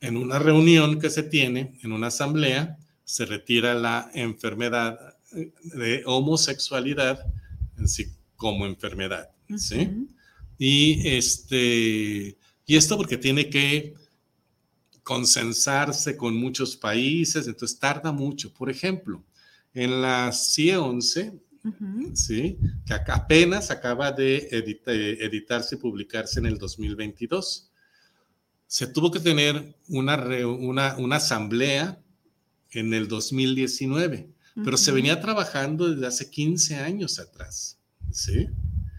[0.00, 6.02] en una reunión que se tiene, en una asamblea, se retira la enfermedad eh, de
[6.06, 7.24] homosexualidad
[8.36, 10.06] como enfermedad, ¿sí?
[10.58, 12.36] Y este,
[12.66, 13.94] y esto porque tiene que
[15.02, 18.52] consensarse con muchos países, entonces tarda mucho.
[18.52, 19.24] Por ejemplo,
[19.74, 21.32] en la CIE 11,
[22.14, 22.58] ¿sí?
[22.86, 27.69] que apenas acaba de editarse y publicarse en el 2022,
[28.70, 32.00] se tuvo que tener una, una, una asamblea
[32.70, 34.30] en el 2019,
[34.64, 37.80] pero se venía trabajando desde hace 15 años atrás,
[38.12, 38.46] ¿sí?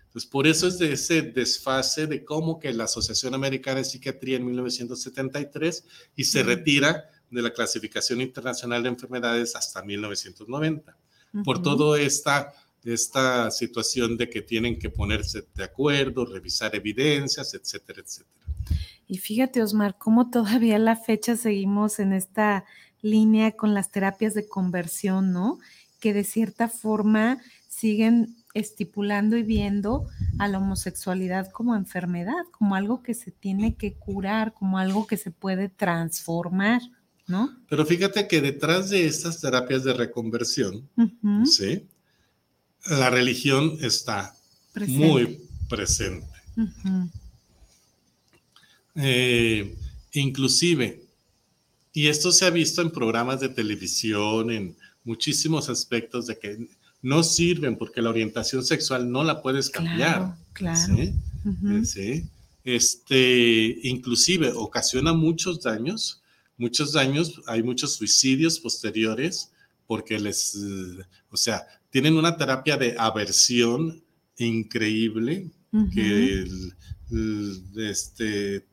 [0.08, 4.36] Entonces, por eso es de ese desfase de cómo que la Asociación Americana de Psiquiatría
[4.36, 5.86] en 1973
[6.18, 10.98] y se retira de la clasificación internacional de enfermedades hasta 1990,
[11.46, 12.54] por toda esta,
[12.84, 18.42] esta situación de que tienen que ponerse de acuerdo, revisar evidencias, etcétera, etcétera.
[19.12, 22.64] Y fíjate, Osmar, cómo todavía a la fecha seguimos en esta
[23.02, 25.60] línea con las terapias de conversión, ¿no?
[26.00, 30.08] Que de cierta forma siguen estipulando y viendo
[30.40, 35.18] a la homosexualidad como enfermedad, como algo que se tiene que curar, como algo que
[35.18, 36.82] se puede transformar,
[37.28, 37.54] ¿no?
[37.68, 40.88] Pero fíjate que detrás de estas terapias de reconversión,
[41.44, 41.86] ¿sí?
[42.90, 44.38] La religión está
[44.88, 46.28] muy presente.
[48.96, 49.76] Eh,
[50.14, 51.02] inclusive,
[51.94, 56.68] y esto se ha visto en programas de televisión, en muchísimos aspectos de que
[57.02, 60.36] no sirven porque la orientación sexual no la puedes cambiar.
[60.54, 60.80] Claro.
[61.84, 62.24] ¿sí?
[62.64, 66.22] Este, inclusive ocasiona muchos daños,
[66.58, 69.52] muchos daños, hay muchos suicidios posteriores
[69.88, 70.56] porque les,
[71.32, 74.02] o sea, tienen una terapia de aversión
[74.38, 75.50] increíble
[75.94, 76.46] que
[77.78, 78.66] este,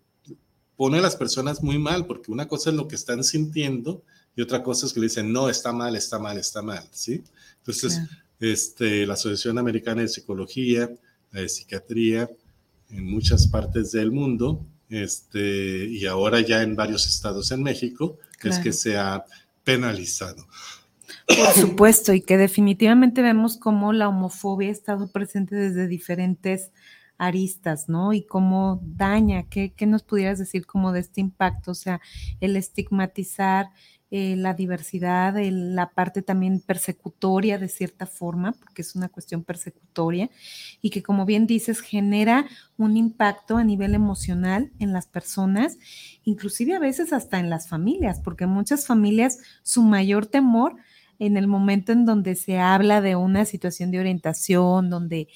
[0.78, 4.04] pone a las personas muy mal, porque una cosa es lo que están sintiendo
[4.36, 7.24] y otra cosa es que le dicen, no, está mal, está mal, está mal, ¿sí?
[7.58, 8.00] Entonces,
[8.38, 10.88] este, la Asociación Americana de Psicología,
[11.32, 12.30] de Psiquiatría,
[12.90, 18.60] en muchas partes del mundo, este, y ahora ya en varios estados en México, es
[18.60, 19.24] que se ha
[19.64, 20.46] penalizado.
[21.26, 26.70] Por supuesto, y que definitivamente vemos cómo la homofobia ha estado presente desde diferentes
[27.18, 28.12] aristas, ¿no?
[28.12, 31.72] Y cómo daña, ¿qué, qué nos pudieras decir como de este impacto?
[31.72, 32.00] O sea,
[32.40, 33.70] el estigmatizar
[34.10, 40.30] eh, la diversidad, la parte también persecutoria de cierta forma, porque es una cuestión persecutoria,
[40.80, 42.46] y que como bien dices, genera
[42.78, 45.76] un impacto a nivel emocional en las personas,
[46.24, 50.76] inclusive a veces hasta en las familias, porque muchas familias su mayor temor
[51.18, 55.28] en el momento en donde se habla de una situación de orientación, donde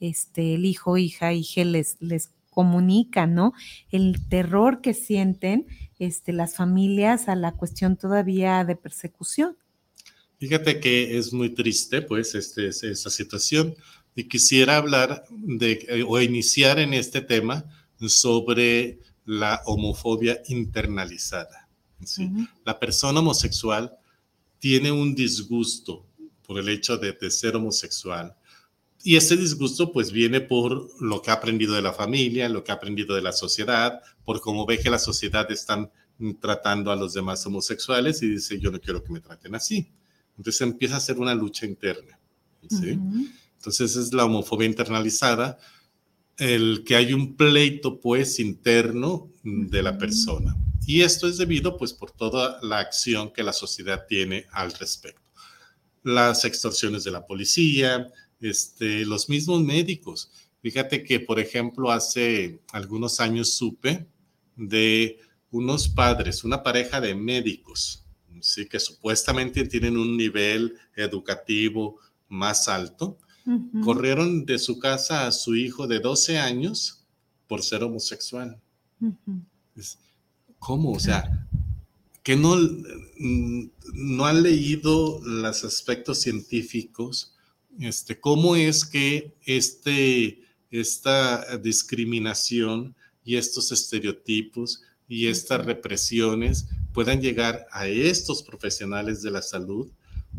[0.00, 3.52] este, el hijo, hija, hija les, les comunica, ¿no?
[3.90, 5.66] El terror que sienten
[5.98, 9.56] este, las familias a la cuestión todavía de persecución.
[10.38, 13.74] Fíjate que es muy triste, pues, este, esta situación.
[14.16, 17.64] Y quisiera hablar de, eh, o iniciar en este tema
[18.08, 21.68] sobre la homofobia internalizada.
[22.64, 23.92] La persona homosexual
[24.58, 26.06] tiene un disgusto
[26.46, 28.34] por el hecho de, de, ser homosexual.
[29.02, 32.72] Y ese disgusto pues viene por lo que ha aprendido de la familia, lo que
[32.72, 35.90] ha aprendido de la sociedad, por cómo ve que la sociedad están
[36.40, 39.90] tratando a los demás homosexuales y dice, yo no quiero que me traten así.
[40.36, 42.18] Entonces empieza a ser una lucha interna.
[42.68, 42.98] ¿sí?
[43.56, 45.58] Entonces es la homofobia internalizada,
[46.36, 50.56] el que hay un pleito pues interno de la persona.
[50.86, 55.20] Y esto es debido pues por toda la acción que la sociedad tiene al respecto.
[56.02, 58.10] Las extorsiones de la policía,
[58.40, 60.30] este, los mismos médicos.
[60.62, 64.06] Fíjate que, por ejemplo, hace algunos años supe
[64.56, 65.18] de
[65.50, 68.04] unos padres, una pareja de médicos,
[68.40, 71.98] sí, que supuestamente tienen un nivel educativo
[72.28, 73.18] más alto,
[73.82, 77.04] corrieron de su casa a su hijo de 12 años
[77.48, 78.60] por ser homosexual.
[80.58, 80.92] ¿Cómo?
[80.92, 81.48] O sea,
[82.22, 82.56] que no,
[83.92, 87.34] no han leído los aspectos científicos,
[87.80, 97.66] este, cómo es que este, esta discriminación y estos estereotipos y estas represiones puedan llegar
[97.72, 99.90] a estos profesionales de la salud.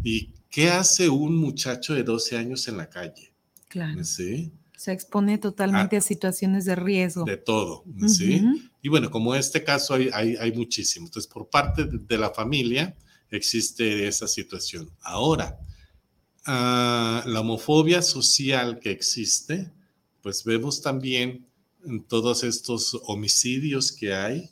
[0.04, 3.34] ¿Y qué hace un muchacho de 12 años en la calle?
[3.68, 4.04] Claro.
[4.04, 4.52] ¿Sí?
[4.78, 7.24] Se expone totalmente a, ah, situaciones de riesgo.
[7.24, 8.42] De todo, ¿sí?
[8.82, 11.06] Y bueno, como en este caso hay, hay, muchísimo.
[11.06, 12.96] Entonces, por parte de, la familia
[13.30, 14.90] existe esa situación.
[15.02, 15.60] Ahora,
[16.46, 19.72] ah, la homofobia social que existe,
[20.22, 21.46] pues vemos también
[21.86, 24.50] en todos estos homicidios que hay,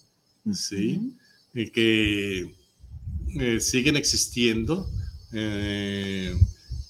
[0.53, 1.15] ¿sí?
[1.53, 2.55] Y que
[3.39, 4.89] eh, siguen existiendo,
[5.31, 6.35] eh,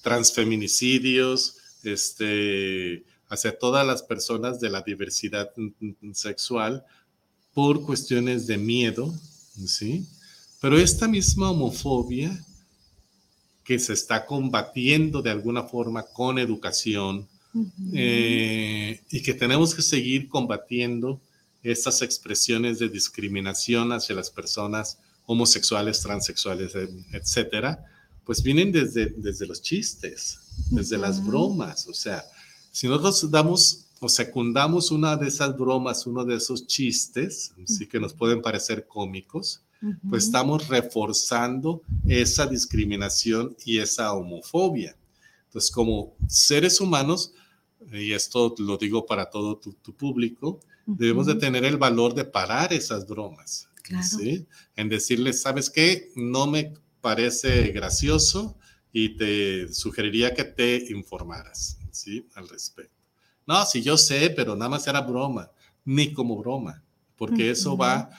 [0.02, 5.52] transfeminicidios, este, hacia todas las personas de la diversidad
[6.14, 6.86] sexual
[7.54, 9.14] por cuestiones de miedo,
[9.68, 10.08] ¿sí?
[10.62, 12.46] Pero esta misma homofobia
[13.70, 17.28] que se está combatiendo de alguna forma con educación
[17.94, 21.22] eh, y que tenemos que seguir combatiendo
[21.62, 26.74] estas expresiones de discriminación hacia las personas homosexuales, transexuales,
[27.12, 27.86] etcétera,
[28.24, 30.40] pues vienen desde, desde los chistes,
[30.72, 31.88] desde las bromas.
[31.88, 32.26] O sea,
[32.72, 38.00] si nosotros damos o secundamos una de esas bromas, uno de esos chistes, sí que
[38.00, 39.62] nos pueden parecer cómicos,
[40.10, 44.96] pues estamos reforzando esa discriminación y esa homofobia.
[45.46, 47.34] Entonces, como seres humanos,
[47.92, 52.26] y esto lo digo para todo tu, tu público, debemos de tener el valor de
[52.26, 53.70] parar esas bromas.
[54.02, 54.46] ¿sí?
[54.76, 56.12] En decirles, ¿sabes qué?
[56.16, 58.58] No me parece gracioso
[58.92, 62.28] y te sugeriría que te informaras, ¿sí?
[62.36, 62.94] Al respecto.
[63.46, 65.52] No, si yo sé, pero nada más era broma,
[65.86, 66.84] ni como broma,
[67.16, 68.10] porque eso va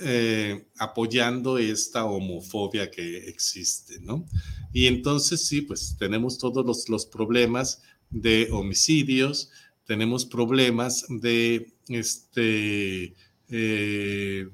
[0.00, 4.26] eh, apoyando esta homofobia que existe, ¿no?
[4.72, 9.50] Y entonces sí, pues tenemos todos los, los problemas de homicidios,
[9.86, 13.14] tenemos problemas de este,
[13.48, 14.48] eh,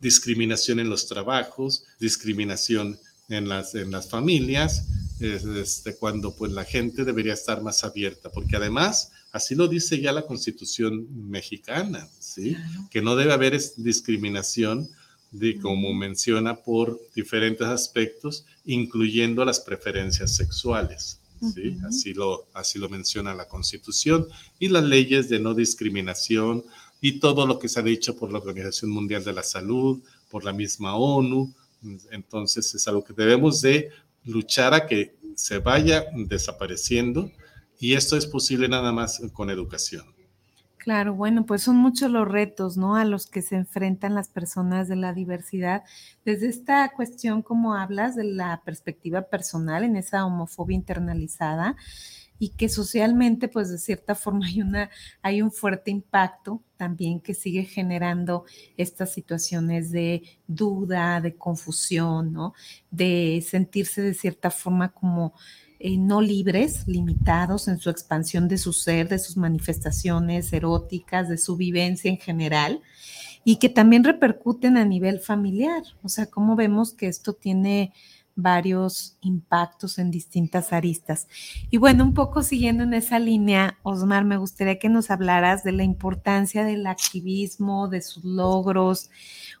[0.00, 4.86] discriminación en los trabajos, discriminación en las, en las familias,
[5.18, 10.12] este, cuando pues la gente debería estar más abierta, porque además así lo dice ya
[10.12, 12.56] la constitución mexicana, ¿sí?
[12.90, 14.88] Que no debe haber discriminación,
[15.32, 21.20] de, como menciona, por diferentes aspectos, incluyendo las preferencias sexuales.
[21.54, 21.76] ¿sí?
[21.86, 24.26] así, lo, así lo menciona la Constitución
[24.58, 26.64] y las leyes de no discriminación
[27.00, 30.44] y todo lo que se ha dicho por la Organización Mundial de la Salud, por
[30.44, 31.52] la misma ONU.
[32.10, 33.90] Entonces es algo que debemos de
[34.24, 37.30] luchar a que se vaya desapareciendo
[37.78, 40.15] y esto es posible nada más con educación.
[40.86, 42.94] Claro, bueno, pues son muchos los retos, ¿no?
[42.94, 45.82] A los que se enfrentan las personas de la diversidad.
[46.24, 51.74] Desde esta cuestión, como hablas, de la perspectiva personal en esa homofobia internalizada,
[52.38, 54.90] y que socialmente, pues de cierta forma hay, una,
[55.22, 58.44] hay un fuerte impacto también que sigue generando
[58.76, 62.54] estas situaciones de duda, de confusión, ¿no?
[62.92, 65.34] De sentirse de cierta forma como
[65.86, 71.38] eh, no libres, limitados en su expansión de su ser, de sus manifestaciones eróticas, de
[71.38, 72.80] su vivencia en general,
[73.44, 75.84] y que también repercuten a nivel familiar.
[76.02, 77.92] O sea, cómo vemos que esto tiene
[78.34, 81.28] varios impactos en distintas aristas.
[81.70, 85.70] Y bueno, un poco siguiendo en esa línea, Osmar, me gustaría que nos hablaras de
[85.70, 89.08] la importancia del activismo, de sus logros,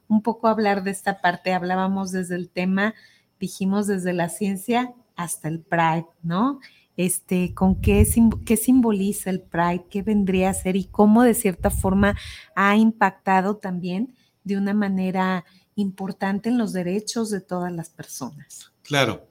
[0.08, 1.52] un poco hablar de esta parte.
[1.52, 2.94] Hablábamos desde el tema,
[3.38, 6.60] dijimos desde la ciencia hasta el Pride, ¿no?
[6.96, 8.06] Este, con qué,
[8.44, 12.16] qué simboliza el Pride, qué vendría a ser y cómo de cierta forma
[12.54, 14.14] ha impactado también
[14.44, 15.44] de una manera
[15.74, 18.72] importante en los derechos de todas las personas.
[18.82, 19.26] Claro,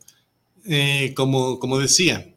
[0.65, 2.35] eh, como, como decía,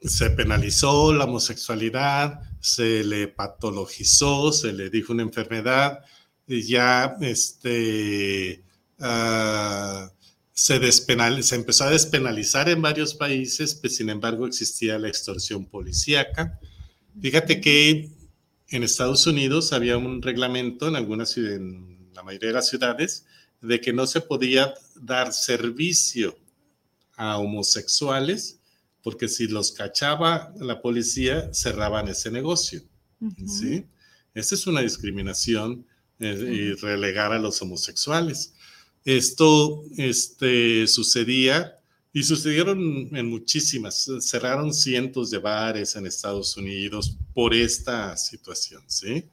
[0.00, 6.00] se penalizó la homosexualidad, se le patologizó, se le dijo una enfermedad,
[6.46, 8.62] ya este,
[8.98, 10.08] uh,
[10.60, 16.60] se, se empezó a despenalizar en varios países, pues sin embargo existía la extorsión policíaca.
[17.18, 18.10] Fíjate que
[18.68, 23.24] en Estados Unidos había un reglamento en algunas en la mayoría de las ciudades
[23.62, 26.38] de que no se podía dar servicio
[27.16, 28.58] a homosexuales
[29.02, 32.82] porque si los cachaba la policía cerraban ese negocio.
[33.46, 33.86] ¿sí?
[34.34, 35.86] Esa es una discriminación
[36.18, 38.52] eh, y relegar a los homosexuales.
[39.04, 41.76] Esto este, sucedía
[42.12, 49.24] y sucedieron en muchísimas, cerraron cientos de bares en Estados Unidos por esta situación, ¿sí?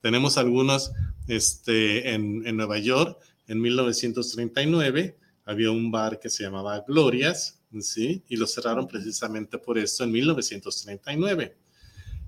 [0.00, 0.92] Tenemos algunos
[1.28, 8.22] este, en, en Nueva York, en 1939, había un bar que se llamaba Glorias, ¿sí?
[8.28, 11.56] Y lo cerraron precisamente por esto en 1939.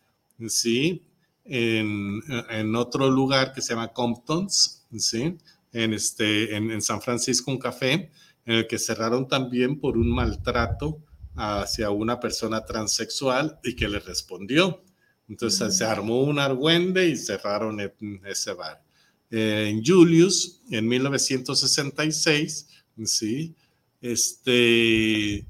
[0.49, 1.03] ¿sí?
[1.49, 5.36] En, otro lugar que se llama Comptons, ¿sí?
[5.72, 8.11] En, este, en, San Francisco, un café
[8.44, 11.03] en el que cerraron también por un maltrato
[11.36, 14.82] hacia una persona transexual y que le respondió.
[15.28, 17.78] Entonces se armó un argüende y cerraron
[18.26, 18.82] ese bar.
[19.30, 22.68] en Julius, en 1966,
[23.05, 23.55] ¿sí?
[24.01, 25.46] Este,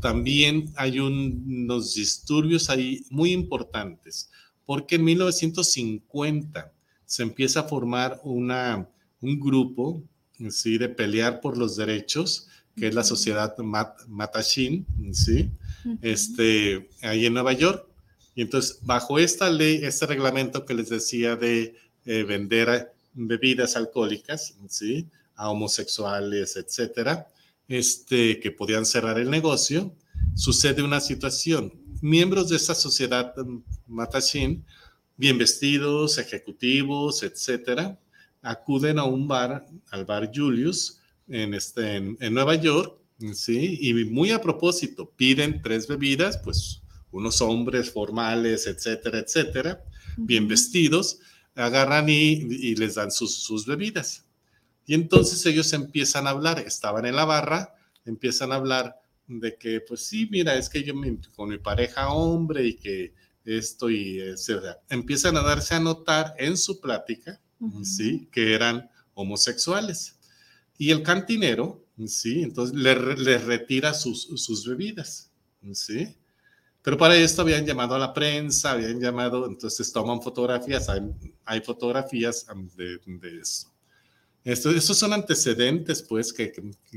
[0.00, 4.30] también hay unos disturbios ahí muy importantes
[4.66, 6.72] porque en 1950
[7.06, 8.88] se empieza a formar una,
[9.20, 10.02] un grupo
[10.50, 10.76] ¿sí?
[10.76, 13.56] de pelear por los derechos, que es la sociedad
[14.08, 15.50] Matashin, ¿sí?
[16.02, 17.86] este, ahí en Nueva York.
[18.34, 24.56] Y entonces, bajo esta ley, este reglamento que les decía de eh, vender bebidas alcohólicas,
[24.68, 25.06] ¿sí?
[25.36, 27.28] a homosexuales, etcétera,
[27.68, 29.94] este, que podían cerrar el negocio,
[30.34, 34.64] sucede una situación miembros de esta sociedad mm, Matashin,
[35.16, 37.98] bien vestidos, ejecutivos, etcétera,
[38.42, 42.98] acuden a un bar, al bar Julius, en, este, en, Nueva York,
[43.32, 43.78] ¿sí?
[43.80, 49.82] Y muy a propósito, piden tres bebidas, pues unos hombres formales, etcétera, etcétera,
[50.16, 51.18] bien vestidos,
[51.54, 54.24] agarran y, les dan sus, sus, bebidas.
[54.84, 57.74] Y entonces ellos empiezan a hablar, estaban en la barra,
[58.04, 60.94] empiezan a hablar de que, pues sí, mira, es que yo
[61.34, 63.14] con mi pareja hombre y que
[63.44, 67.40] esto y etcétera, empiezan a darse a notar en su plática,
[67.82, 70.18] sí, que eran homosexuales.
[70.78, 75.30] Y el cantinero, sí, entonces les le retira sus, sus bebidas,
[75.72, 76.16] sí.
[76.82, 81.00] Pero para esto habían llamado a la prensa, habían llamado, entonces toman fotografías, hay,
[81.44, 82.46] hay fotografías
[82.76, 83.72] de, de eso.
[84.44, 86.52] Esto, estos son antecedentes, pues, que,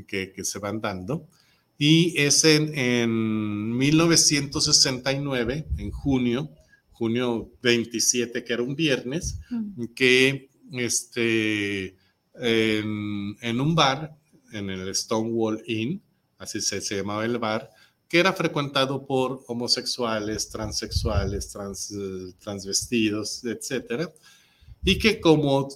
[0.05, 1.27] que, que se van dando.
[1.81, 6.51] Y es en, en 1969, en junio,
[6.91, 9.39] junio 27, que era un viernes,
[9.95, 11.95] que este,
[12.35, 14.13] en, en, un bar,
[14.51, 16.03] en el Stonewall Inn,
[16.37, 17.69] así se, se, llamaba el bar,
[18.09, 21.93] que era frecuentado por homosexuales, transexuales, trans,
[22.39, 24.09] transvestidos, etc.
[24.83, 25.69] Y que como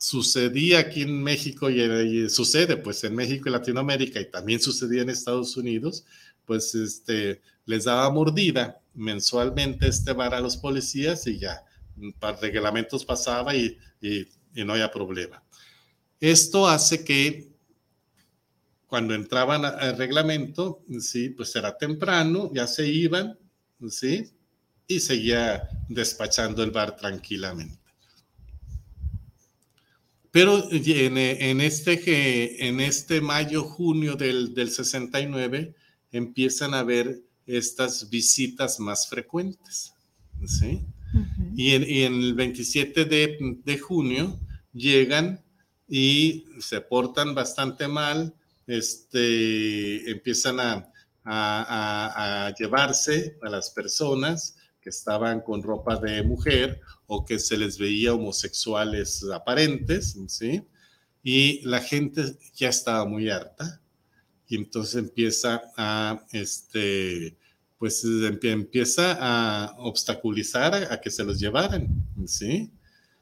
[0.00, 5.10] sucedía aquí en México y, sucede pues en México y Latinoamérica y también sucedía en
[5.10, 6.06] Estados Unidos,
[6.46, 11.62] pues este, les daba mordida mensualmente este bar a los policías y ya,
[11.98, 14.26] un par de reglamentos pasaba y, y,
[14.64, 15.44] no había problema.
[16.18, 17.50] Esto hace que
[18.86, 23.38] cuando entraban al reglamento, sí, pues era temprano, ya se iban,
[23.88, 24.30] sí,
[24.86, 27.79] y seguía despachando el bar tranquilamente.
[30.30, 35.74] Pero en, este, en este mayo, junio del, del 69,
[36.12, 39.92] empiezan a haber estas visitas más frecuentes.
[40.46, 40.86] ¿sí?
[41.54, 44.38] y, en, el 27 de, junio
[44.72, 45.42] llegan
[45.88, 48.34] y se portan bastante mal,
[48.66, 50.92] este, empiezan a,
[51.24, 56.80] a, llevarse a las personas que estaban con ropa de mujer
[57.12, 60.62] o que se les veía homosexuales aparentes, ¿sí?
[61.24, 63.80] Y la gente ya estaba muy harta
[64.46, 67.36] y entonces empieza a, este,
[67.78, 71.88] pues empieza a obstaculizar a, que se los llevaran,
[72.26, 72.70] ¿sí?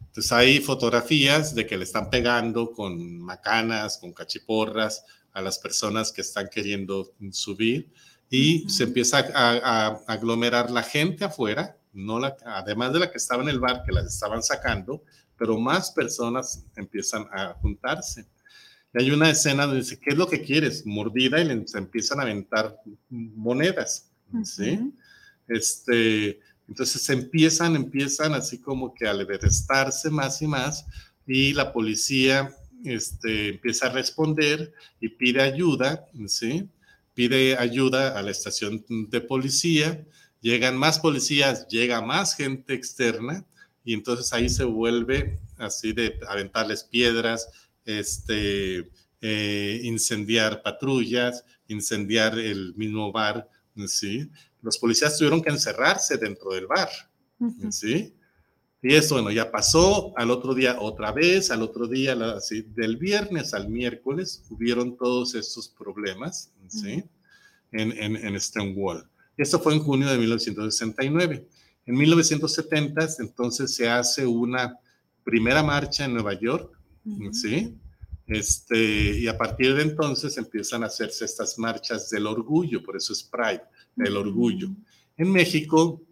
[0.00, 6.12] Entonces hay fotografías de que le están pegando con macanas, con cachiporras a las personas
[6.12, 7.90] que están queriendo subir
[8.28, 13.42] y se empieza a, aglomerar la gente afuera, no la, además de la que estaba
[13.42, 15.02] en el bar, que las estaban sacando,
[15.36, 18.26] pero más personas empiezan a juntarse.
[18.94, 20.86] Y hay una escena donde dice, ¿qué es lo que quieres?
[20.86, 22.76] Mordida y le, se empiezan a aventar
[23.08, 24.10] monedas.
[24.44, 24.92] ¿sí?
[25.46, 30.86] Este, entonces empiezan, empiezan así como que a liberestarse más y más
[31.26, 36.68] y la policía este, empieza a responder y pide ayuda, ¿sí?
[37.14, 40.06] Pide ayuda a la estación de policía,
[40.40, 43.44] llegan más policías, llega más gente externa
[43.84, 47.48] y entonces ahí se vuelve así de aventarles piedras,
[47.84, 53.48] este, eh, incendiar patrullas, incendiar el mismo bar,
[53.86, 54.28] ¿sí?
[54.62, 56.88] Los policías tuvieron que encerrarse dentro del bar,
[57.70, 58.14] ¿sí?
[58.80, 63.54] Y eso, bueno, ya pasó, al otro día otra vez, al otro día, del viernes
[63.54, 67.02] al miércoles, hubieron todos estos problemas, ¿sí?
[67.72, 69.08] En, en, en Stonewall.
[69.38, 71.48] Esto fue en junio de 1969.
[71.86, 74.76] En 1970, entonces, se hace una
[75.24, 76.78] primera marcha en Nueva York,
[77.32, 77.74] ¿sí?
[78.26, 83.14] Este, y a partir de entonces empiezan a hacerse estas marchas del orgullo, por eso
[83.14, 83.62] es Pride,
[83.96, 84.68] el orgullo.
[85.16, 86.02] En México,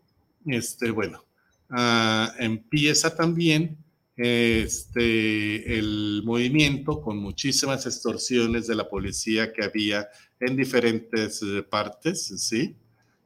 [0.46, 1.24] este, bueno,
[1.68, 3.76] ah, empieza también
[4.16, 10.08] este, el movimiento con muchísimas extorsiones de la policía que había
[10.40, 12.76] en diferentes eh, partes, ¿sí?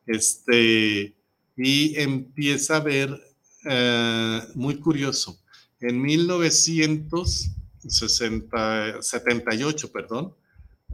[0.07, 1.15] Este,
[1.57, 3.21] y empieza a ver,
[3.65, 5.39] eh, muy curioso,
[5.81, 7.51] en 1900
[7.89, 10.35] 60, 78, perdón,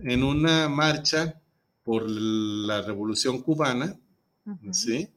[0.02, 1.40] en una marcha
[1.82, 3.98] por la Revolución Cubana,
[4.70, 5.09] ¿sí?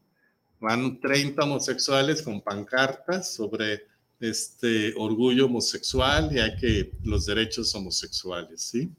[0.60, 3.88] Van 30 homosexuales con pancartas sobre
[4.20, 8.92] este orgullo homosexual y hay que los derechos homosexuales, ¿sí?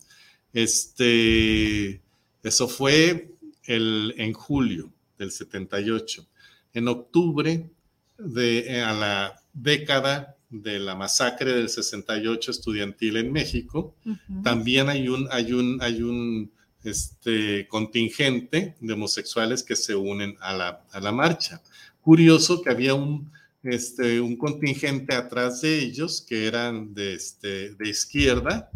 [0.52, 2.00] Este,
[2.42, 3.34] eso fue
[3.64, 6.26] el, en julio del 78.
[6.74, 7.70] En octubre
[8.18, 13.94] de a la década de la masacre del 68 estudiantil en México,
[14.42, 16.50] también hay un, hay un, hay un
[16.82, 21.62] este, contingente de homosexuales que se unen a la, a la marcha.
[22.00, 23.30] Curioso que había un,
[23.62, 28.70] este, un contingente atrás de ellos que eran de, este, de izquierda,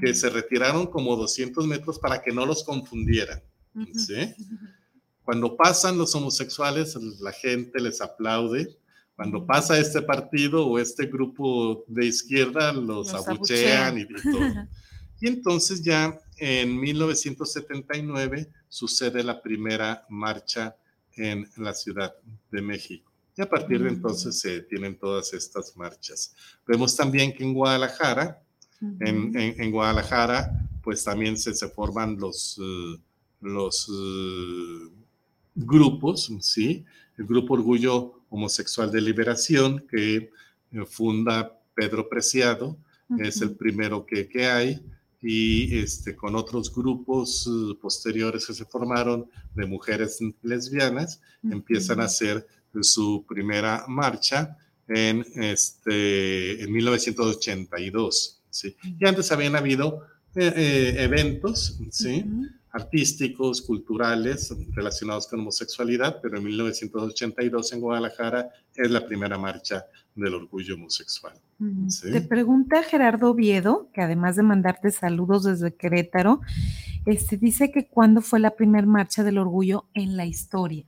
[0.00, 3.42] que se retiraron como 200 metros para que no los confundieran.
[5.24, 8.76] Cuando pasan los homosexuales, la gente les aplaude
[9.22, 14.68] cuando pasa este partido o este grupo de izquierda, los, abuchean, y, todo.
[15.20, 20.74] Y entonces ya en 1979 sucede la primera marcha
[21.14, 22.12] en la Ciudad
[22.50, 23.12] de México.
[23.36, 23.94] Y a partir de mm.
[23.94, 26.34] entonces se tienen todas estas marchas.
[26.66, 28.42] Vemos también que en Guadalajara,
[28.80, 32.98] en, Guadalajara, pues también se, se forman los, eh,
[33.42, 34.90] los uh,
[35.54, 36.84] grupos, ¿sí?
[37.18, 40.30] El Grupo Orgullo Homosexual de Liberación que eh,
[40.86, 42.78] funda Pedro Preciado,
[43.18, 44.80] es el primero que, que, hay,
[45.20, 52.04] y este, con otros grupos uh, posteriores que se formaron de mujeres lesbianas, empiezan a
[52.04, 52.46] hacer
[52.80, 54.56] su primera marcha
[54.88, 58.40] en, este, en 1982.
[58.50, 58.76] ¿sí?
[58.98, 62.24] Y antes habían habido eh, eh, eventos, ¿sí?
[62.72, 70.34] Artísticos, culturales relacionados con homosexualidad, pero en 1982 en Guadalajara es la primera marcha del
[70.34, 71.34] orgullo homosexual.
[72.00, 76.40] Te pregunta Gerardo Oviedo, que además de mandarte saludos desde Querétaro,
[77.04, 80.84] este, dice que cuándo fue la primera marcha del orgullo en la historia.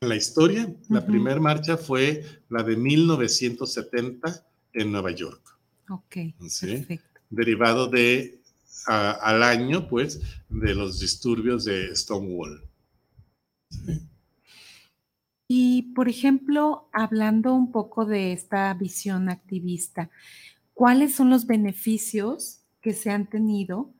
[0.00, 5.40] En la historia, la primera marcha fue la de 1970 en Nueva York.
[5.88, 7.20] Ok, perfecto.
[7.30, 8.41] Derivado de
[8.86, 12.68] al año, pues, de los disturbios de Stonewall.
[15.48, 20.10] Y, por ejemplo, hablando un poco de esta visión activista,
[20.72, 23.92] cuáles son los beneficios que se han tenido,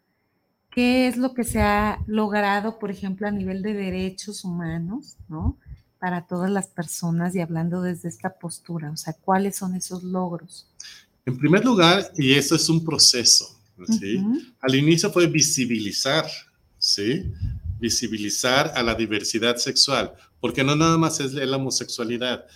[0.70, 5.58] qué es lo que se ha logrado, por ejemplo, a nivel de derechos humanos, ¿no?
[5.98, 10.68] Para todas las personas y hablando desde esta postura, o sea, cuáles son esos logros.
[11.26, 14.20] En primer lugar, y eso es un proceso, ¿sí?
[14.60, 16.26] Al inicio fue visibilizar,
[16.78, 17.24] ¿sí?
[17.80, 22.46] Visibilizar a la diversidad sexual, porque no nada más es la homosexualidad,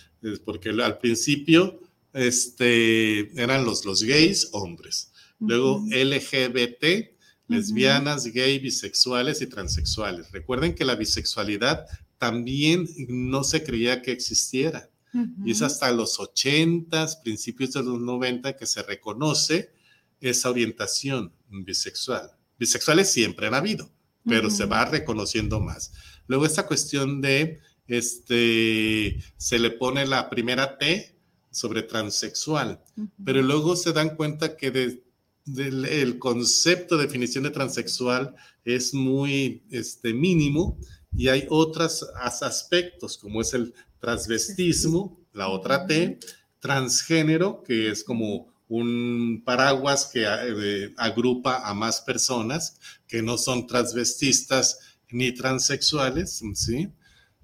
[0.45, 1.79] porque al principio
[2.13, 7.17] este, eran los, los gays hombres, luego LGBT,
[7.47, 10.31] lesbianas, gay, bisexuales y transexuales.
[10.31, 11.85] Recuerden que la bisexualidad
[12.17, 14.89] también no se creía que existiera.
[15.43, 19.71] Y es hasta los 80, principios de los 90 que se reconoce
[20.21, 22.31] esa orientación bisexual.
[22.59, 23.91] Bisexuales siempre han habido,
[24.25, 25.91] pero se va reconociendo más.
[26.27, 31.15] Luego esta cuestión de, este, se le pone la primera T
[31.51, 32.83] sobre transexual,
[33.23, 35.01] pero luego se dan cuenta que
[35.55, 40.77] el concepto de definición de transexual es muy este, mínimo
[41.15, 46.19] y hay otros aspectos como es el transvestismo, la otra T,
[46.59, 53.67] transgénero, que es como un paraguas que eh, agrupa a más personas que no son
[53.67, 56.89] transvestistas ni transexuales, ¿sí?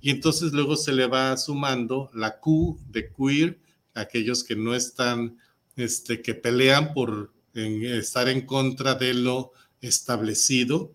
[0.01, 3.59] Y entonces luego se le va sumando la Q de queer,
[3.93, 5.37] aquellos que no están,
[5.77, 10.93] este, que pelean por estar en contra de lo establecido,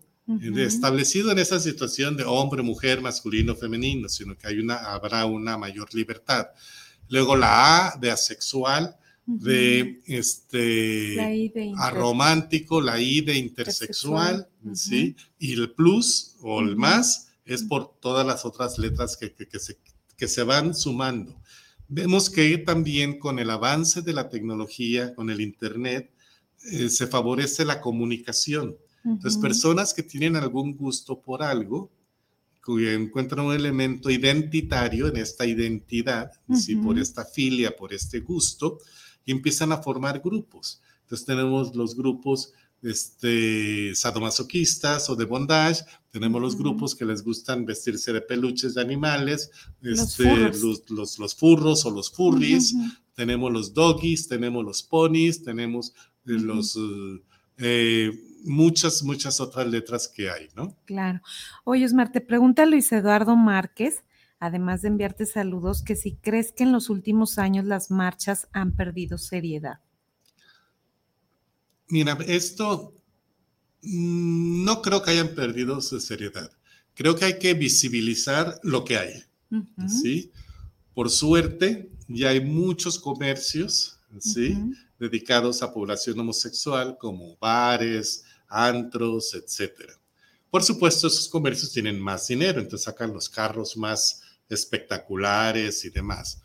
[0.57, 5.57] establecido en esa situación de hombre, mujer, masculino, femenino, sino que hay una, habrá una
[5.57, 6.49] mayor libertad.
[7.07, 8.95] Luego la A de asexual,
[9.37, 11.15] de este
[11.75, 15.15] la romántico, la I de intersexual, ¿sí?
[15.37, 19.77] Y el plus o el más es por todas las otras letras que, que, se,
[20.17, 21.39] que se van sumando.
[21.87, 26.11] Vemos que también con el avance de la tecnología, con el Internet,
[26.71, 28.75] eh, se favorece la comunicación.
[29.05, 31.89] Entonces, personas que tienen algún gusto por algo,
[32.65, 36.75] que encuentran un elemento identitario en esta identidad, ¿sí?
[36.75, 38.79] por esta filia, por este gusto,
[39.29, 40.81] y empiezan a formar grupos.
[41.03, 42.51] Entonces tenemos los grupos
[42.81, 48.81] este, sadomasoquistas o de bondage, tenemos los grupos que les gustan vestirse de peluches de
[48.81, 49.51] animales,
[49.83, 50.51] este,
[50.89, 52.75] los, los, furros o los furries,
[53.13, 55.93] tenemos los doggies, tenemos los ponies, tenemos
[56.25, 56.75] eh, los...
[57.59, 58.11] Eh,
[58.45, 60.75] muchas, muchas otras letras que hay, ¿no?
[60.85, 61.21] Claro.
[61.65, 64.03] Oye, Osmar, te pregunta Luis Eduardo Márquez,
[64.39, 68.75] además de enviarte saludos, que si crees que en los últimos años las marchas han
[68.75, 69.79] perdido seriedad.
[71.89, 72.93] Mira, esto
[73.81, 76.51] mm, no creo que hayan perdido su seriedad.
[76.93, 79.23] Creo que hay que visibilizar lo que hay.
[79.87, 80.31] ¿sí?
[80.93, 84.57] Por suerte, ya hay muchos comercios ¿sí?
[84.99, 89.91] dedicados a población homosexual, como bares, antros, etc.
[90.49, 96.41] Por supuesto, esos comercios tienen más dinero, entonces sacan los carros más espectaculares y demás.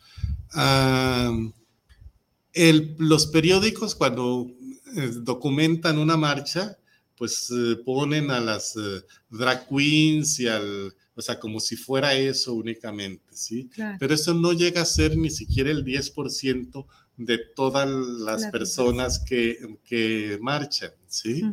[2.97, 4.47] los periódicos, cuando
[4.95, 6.77] eh, documentan una marcha,
[7.17, 12.13] pues eh, ponen a las eh, drag queens y al, o sea, como si fuera
[12.13, 13.69] eso únicamente, ¿sí?
[13.99, 16.85] Pero eso no llega a ser ni siquiera el 10%
[17.17, 21.43] de todas las personas que, que, marchan, ¿sí?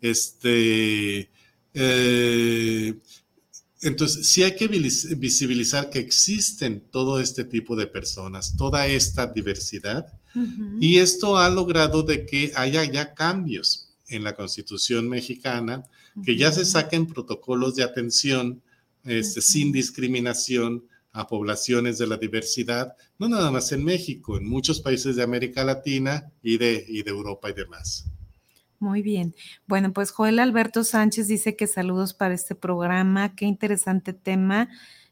[0.00, 1.30] Este,
[3.82, 10.06] entonces, sí hay que visibilizar que existen todo este tipo de personas, toda esta diversidad,
[10.80, 15.84] y esto ha logrado de que haya ya cambios en la Constitución mexicana,
[16.24, 18.62] que ya se saquen protocolos de atención
[19.04, 24.80] este, sin discriminación a poblaciones de la diversidad, no nada más en México, en muchos
[24.80, 28.06] países de América Latina y de, y de Europa y demás.
[28.82, 29.36] Muy bien.
[29.68, 33.32] Bueno, pues Joel Alberto Sánchez dice que saludos para este programa.
[33.36, 34.70] Qué interesante tema.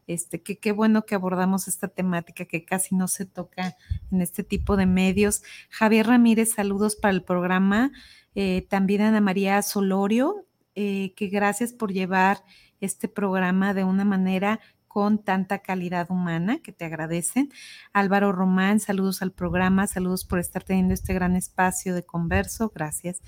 [0.09, 3.77] Este, qué bueno que abordamos esta temática que casi no se toca
[4.11, 5.45] en este tipo de medios.
[5.69, 7.93] Javier Ramírez, saludos para el programa.
[8.35, 12.43] Eh, también Ana María Solorio, eh, que gracias por llevar
[12.81, 14.59] este programa de una manera
[14.91, 17.53] con tanta calidad humana que te agradecen.
[17.93, 23.23] Álvaro Román, saludos al programa, saludos por estar teniendo este gran espacio de converso, gracias.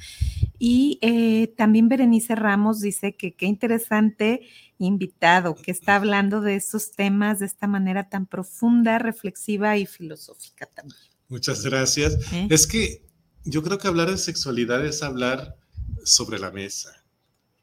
[0.59, 4.41] Y eh, también Berenice Ramos dice que qué interesante
[4.79, 10.67] invitado que está hablando de estos temas de esta manera tan profunda, reflexiva y filosófica
[10.67, 10.99] también.
[11.29, 12.19] Muchas gracias.
[12.33, 12.49] ¿Eh?
[12.51, 13.07] Es que
[13.45, 15.57] yo creo que hablar de sexualidad es hablar
[16.03, 17.05] sobre la mesa,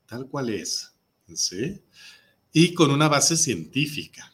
[0.06, 0.94] tal cual es.
[1.36, 1.84] ¿sí?
[2.52, 4.34] Y con una base científica.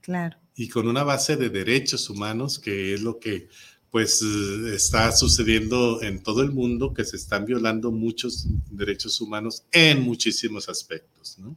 [0.00, 0.38] Claro.
[0.54, 3.48] Y con una base de derechos humanos, que es lo que
[3.90, 9.64] pues eh, está sucediendo en todo el mundo que se están violando muchos derechos humanos
[9.70, 11.56] en muchísimos aspectos, ¿no?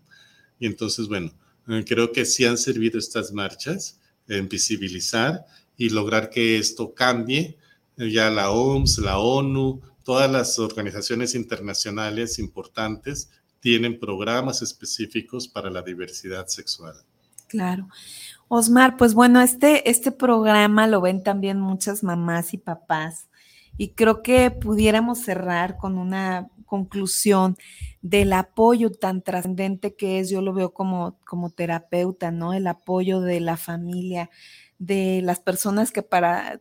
[0.60, 1.32] Y entonces, bueno,
[1.70, 5.46] eh, creo que sí han servido estas marchas en visibilizar
[5.78, 7.58] y lograr que esto cambie.
[7.98, 13.30] Ya la OMS, la ONU, todas las organizaciones internacionales importantes
[13.66, 16.94] tienen programas específicos para la diversidad sexual.
[17.48, 17.88] Claro.
[18.48, 23.28] Osmar, pues bueno, este, este programa lo ven también muchas mamás y papás
[23.76, 27.58] y creo que pudiéramos cerrar con una conclusión
[28.04, 32.54] del apoyo tan trascendente que es, yo lo veo como, como terapeuta, ¿no?
[32.54, 34.30] El apoyo de la familia,
[34.78, 36.60] de las personas que para,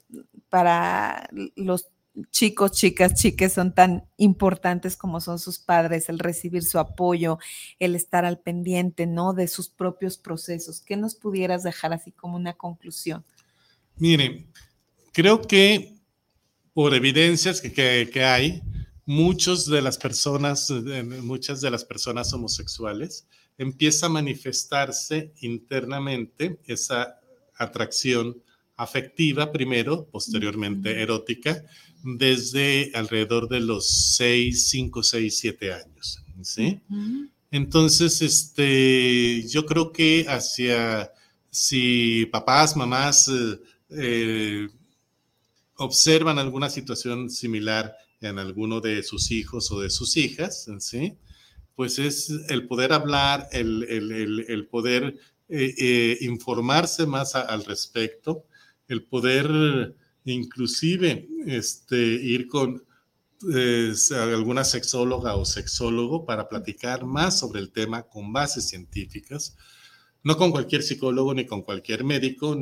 [0.48, 1.90] para los
[2.30, 7.38] chicos, chicas, chiques son tan importantes como son sus padres, el recibir su apoyo,
[7.78, 9.32] el estar al pendiente, ¿no?
[9.32, 10.80] De sus propios procesos.
[10.80, 13.24] ¿Qué nos pudieras dejar así como una conclusión?
[13.96, 14.46] Miren,
[15.12, 15.94] creo que
[16.72, 18.62] por evidencias que, que, hay,
[19.06, 20.70] muchos de las personas,
[21.22, 27.20] muchas de las personas homosexuales, empieza a manifestarse internamente esa
[27.56, 28.42] atracción
[28.76, 31.62] afectiva primero, posteriormente erótica,
[32.04, 36.22] desde alrededor de los 6, 5, 6, 7 años.
[36.42, 36.80] ¿sí?
[37.50, 41.10] Entonces, este, yo creo que hacia,
[41.50, 43.30] si papás, mamás
[43.88, 44.68] eh,
[45.76, 51.16] observan alguna situación similar en alguno de sus hijos o de sus hijas, ¿sí?
[51.74, 55.16] pues es el poder hablar, el, el, el, poder
[55.48, 58.44] eh, eh, informarse más al respecto,
[58.88, 59.94] el poder
[60.24, 62.82] inclusive este, ir con
[63.54, 69.56] eh, alguna sexóloga o sexólogo para platicar más sobre el tema con bases científicas,
[70.22, 72.56] no con cualquier psicólogo ni con cualquier médico,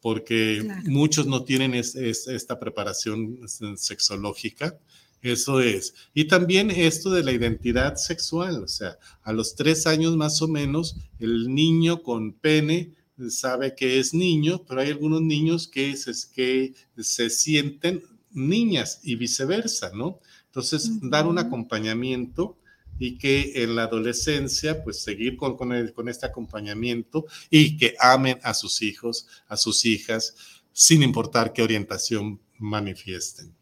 [0.00, 3.38] porque muchos no tienen esta preparación
[3.76, 4.78] sexológica.
[5.20, 5.94] Eso es.
[6.12, 10.48] Y también esto de la identidad sexual, o sea, a los tres años más o
[10.48, 12.90] menos, el niño con pene
[13.30, 19.16] sabe que es niño, pero hay algunos niños que se, que se sienten niñas y
[19.16, 20.20] viceversa, ¿no?
[20.46, 22.58] Entonces, dar un acompañamiento
[22.98, 28.54] y que en la adolescencia, pues seguir con, con, este acompañamiento y que amen a
[28.54, 30.34] sus hijos, a sus hijas,
[30.72, 33.54] sin importar qué orientación manifiesten.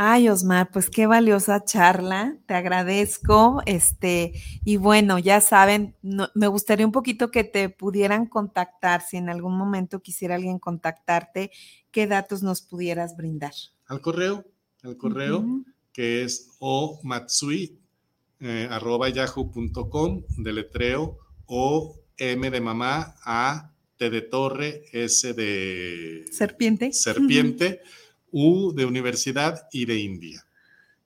[0.00, 3.62] Ay, Osmar, pues qué valiosa charla, te agradezco.
[3.66, 4.32] Este,
[4.64, 9.58] y bueno, ya saben, me gustaría un poquito que te pudieran contactar, si en algún
[9.58, 11.50] momento quisiera alguien contactarte,
[11.90, 13.50] qué datos nos pudieras brindar.
[13.86, 14.44] Al correo,
[14.84, 15.44] al correo,
[15.92, 17.80] que es o matsui,
[18.38, 26.92] eh, arroba yahoo.com, deletreo, o M de mamá, A, T de torre, S de serpiente.
[26.92, 27.80] Serpiente.
[28.32, 30.44] U de universidad y de India.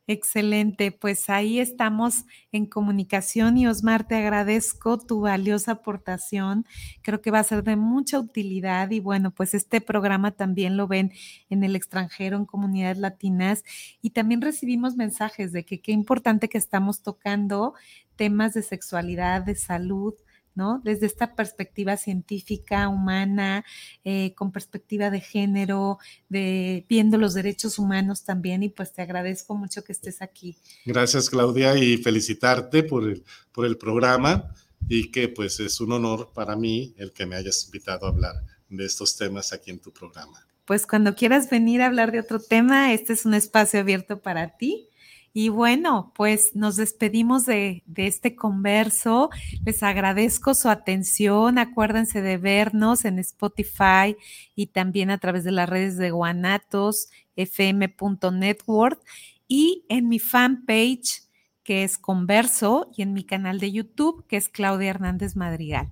[0.09, 6.67] Excelente, pues ahí estamos en comunicación y Osmar, te agradezco tu valiosa aportación.
[7.03, 10.89] Creo que va a ser de mucha utilidad y bueno, pues este programa también lo
[10.89, 11.13] ven
[11.51, 13.63] en el extranjero, en comunidades latinas
[14.03, 17.75] y también recibimos mensajes de que qué importante que estamos tocando
[18.17, 20.15] temas de sexualidad, de salud,
[20.55, 20.81] ¿no?
[20.85, 23.65] Desde esta perspectiva científica, humana,
[24.05, 25.99] eh, con perspectiva de género,
[26.29, 30.57] de viendo los derechos humanos también, y pues te agradezco mucho que estés aquí.
[30.85, 34.55] Gracias, Claudia, y felicitarte por el, por el programa
[34.89, 38.35] y que pues es un honor para mí el que me hayas invitado a hablar
[38.69, 40.47] de estos temas aquí en tu programa.
[40.65, 44.57] Pues cuando quieras venir a hablar de otro tema, este es un espacio abierto para
[44.57, 44.89] ti.
[45.35, 49.31] Y bueno, pues nos despedimos de, este converso.
[49.65, 51.59] Les agradezco su atención.
[51.59, 54.17] Acuérdense de vernos en Spotify
[54.55, 59.03] y también a través de las redes de Guanatos, fm.network
[59.49, 61.23] y en mi fanpage
[61.63, 65.89] que es Converso y en mi canal de YouTube que es Claudia Hernández Madrigal.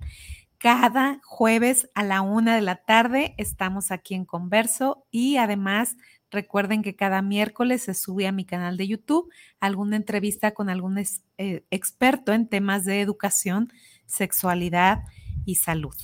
[0.59, 5.95] Cada jueves a la una de la tarde estamos aquí en Converso y además
[6.31, 9.29] Recuerden que cada miércoles se sube a mi canal de YouTube
[9.59, 13.71] alguna entrevista con algún eh, experto en temas de educación,
[14.05, 15.03] sexualidad
[15.45, 15.95] y salud.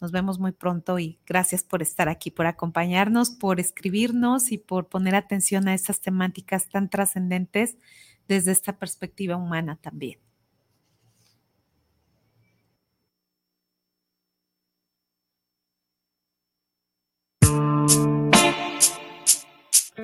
[0.00, 4.88] Nos vemos muy pronto y gracias por estar aquí, por acompañarnos, por escribirnos y por
[4.88, 7.78] poner atención a estas temáticas tan trascendentes
[8.26, 10.18] desde esta perspectiva humana también.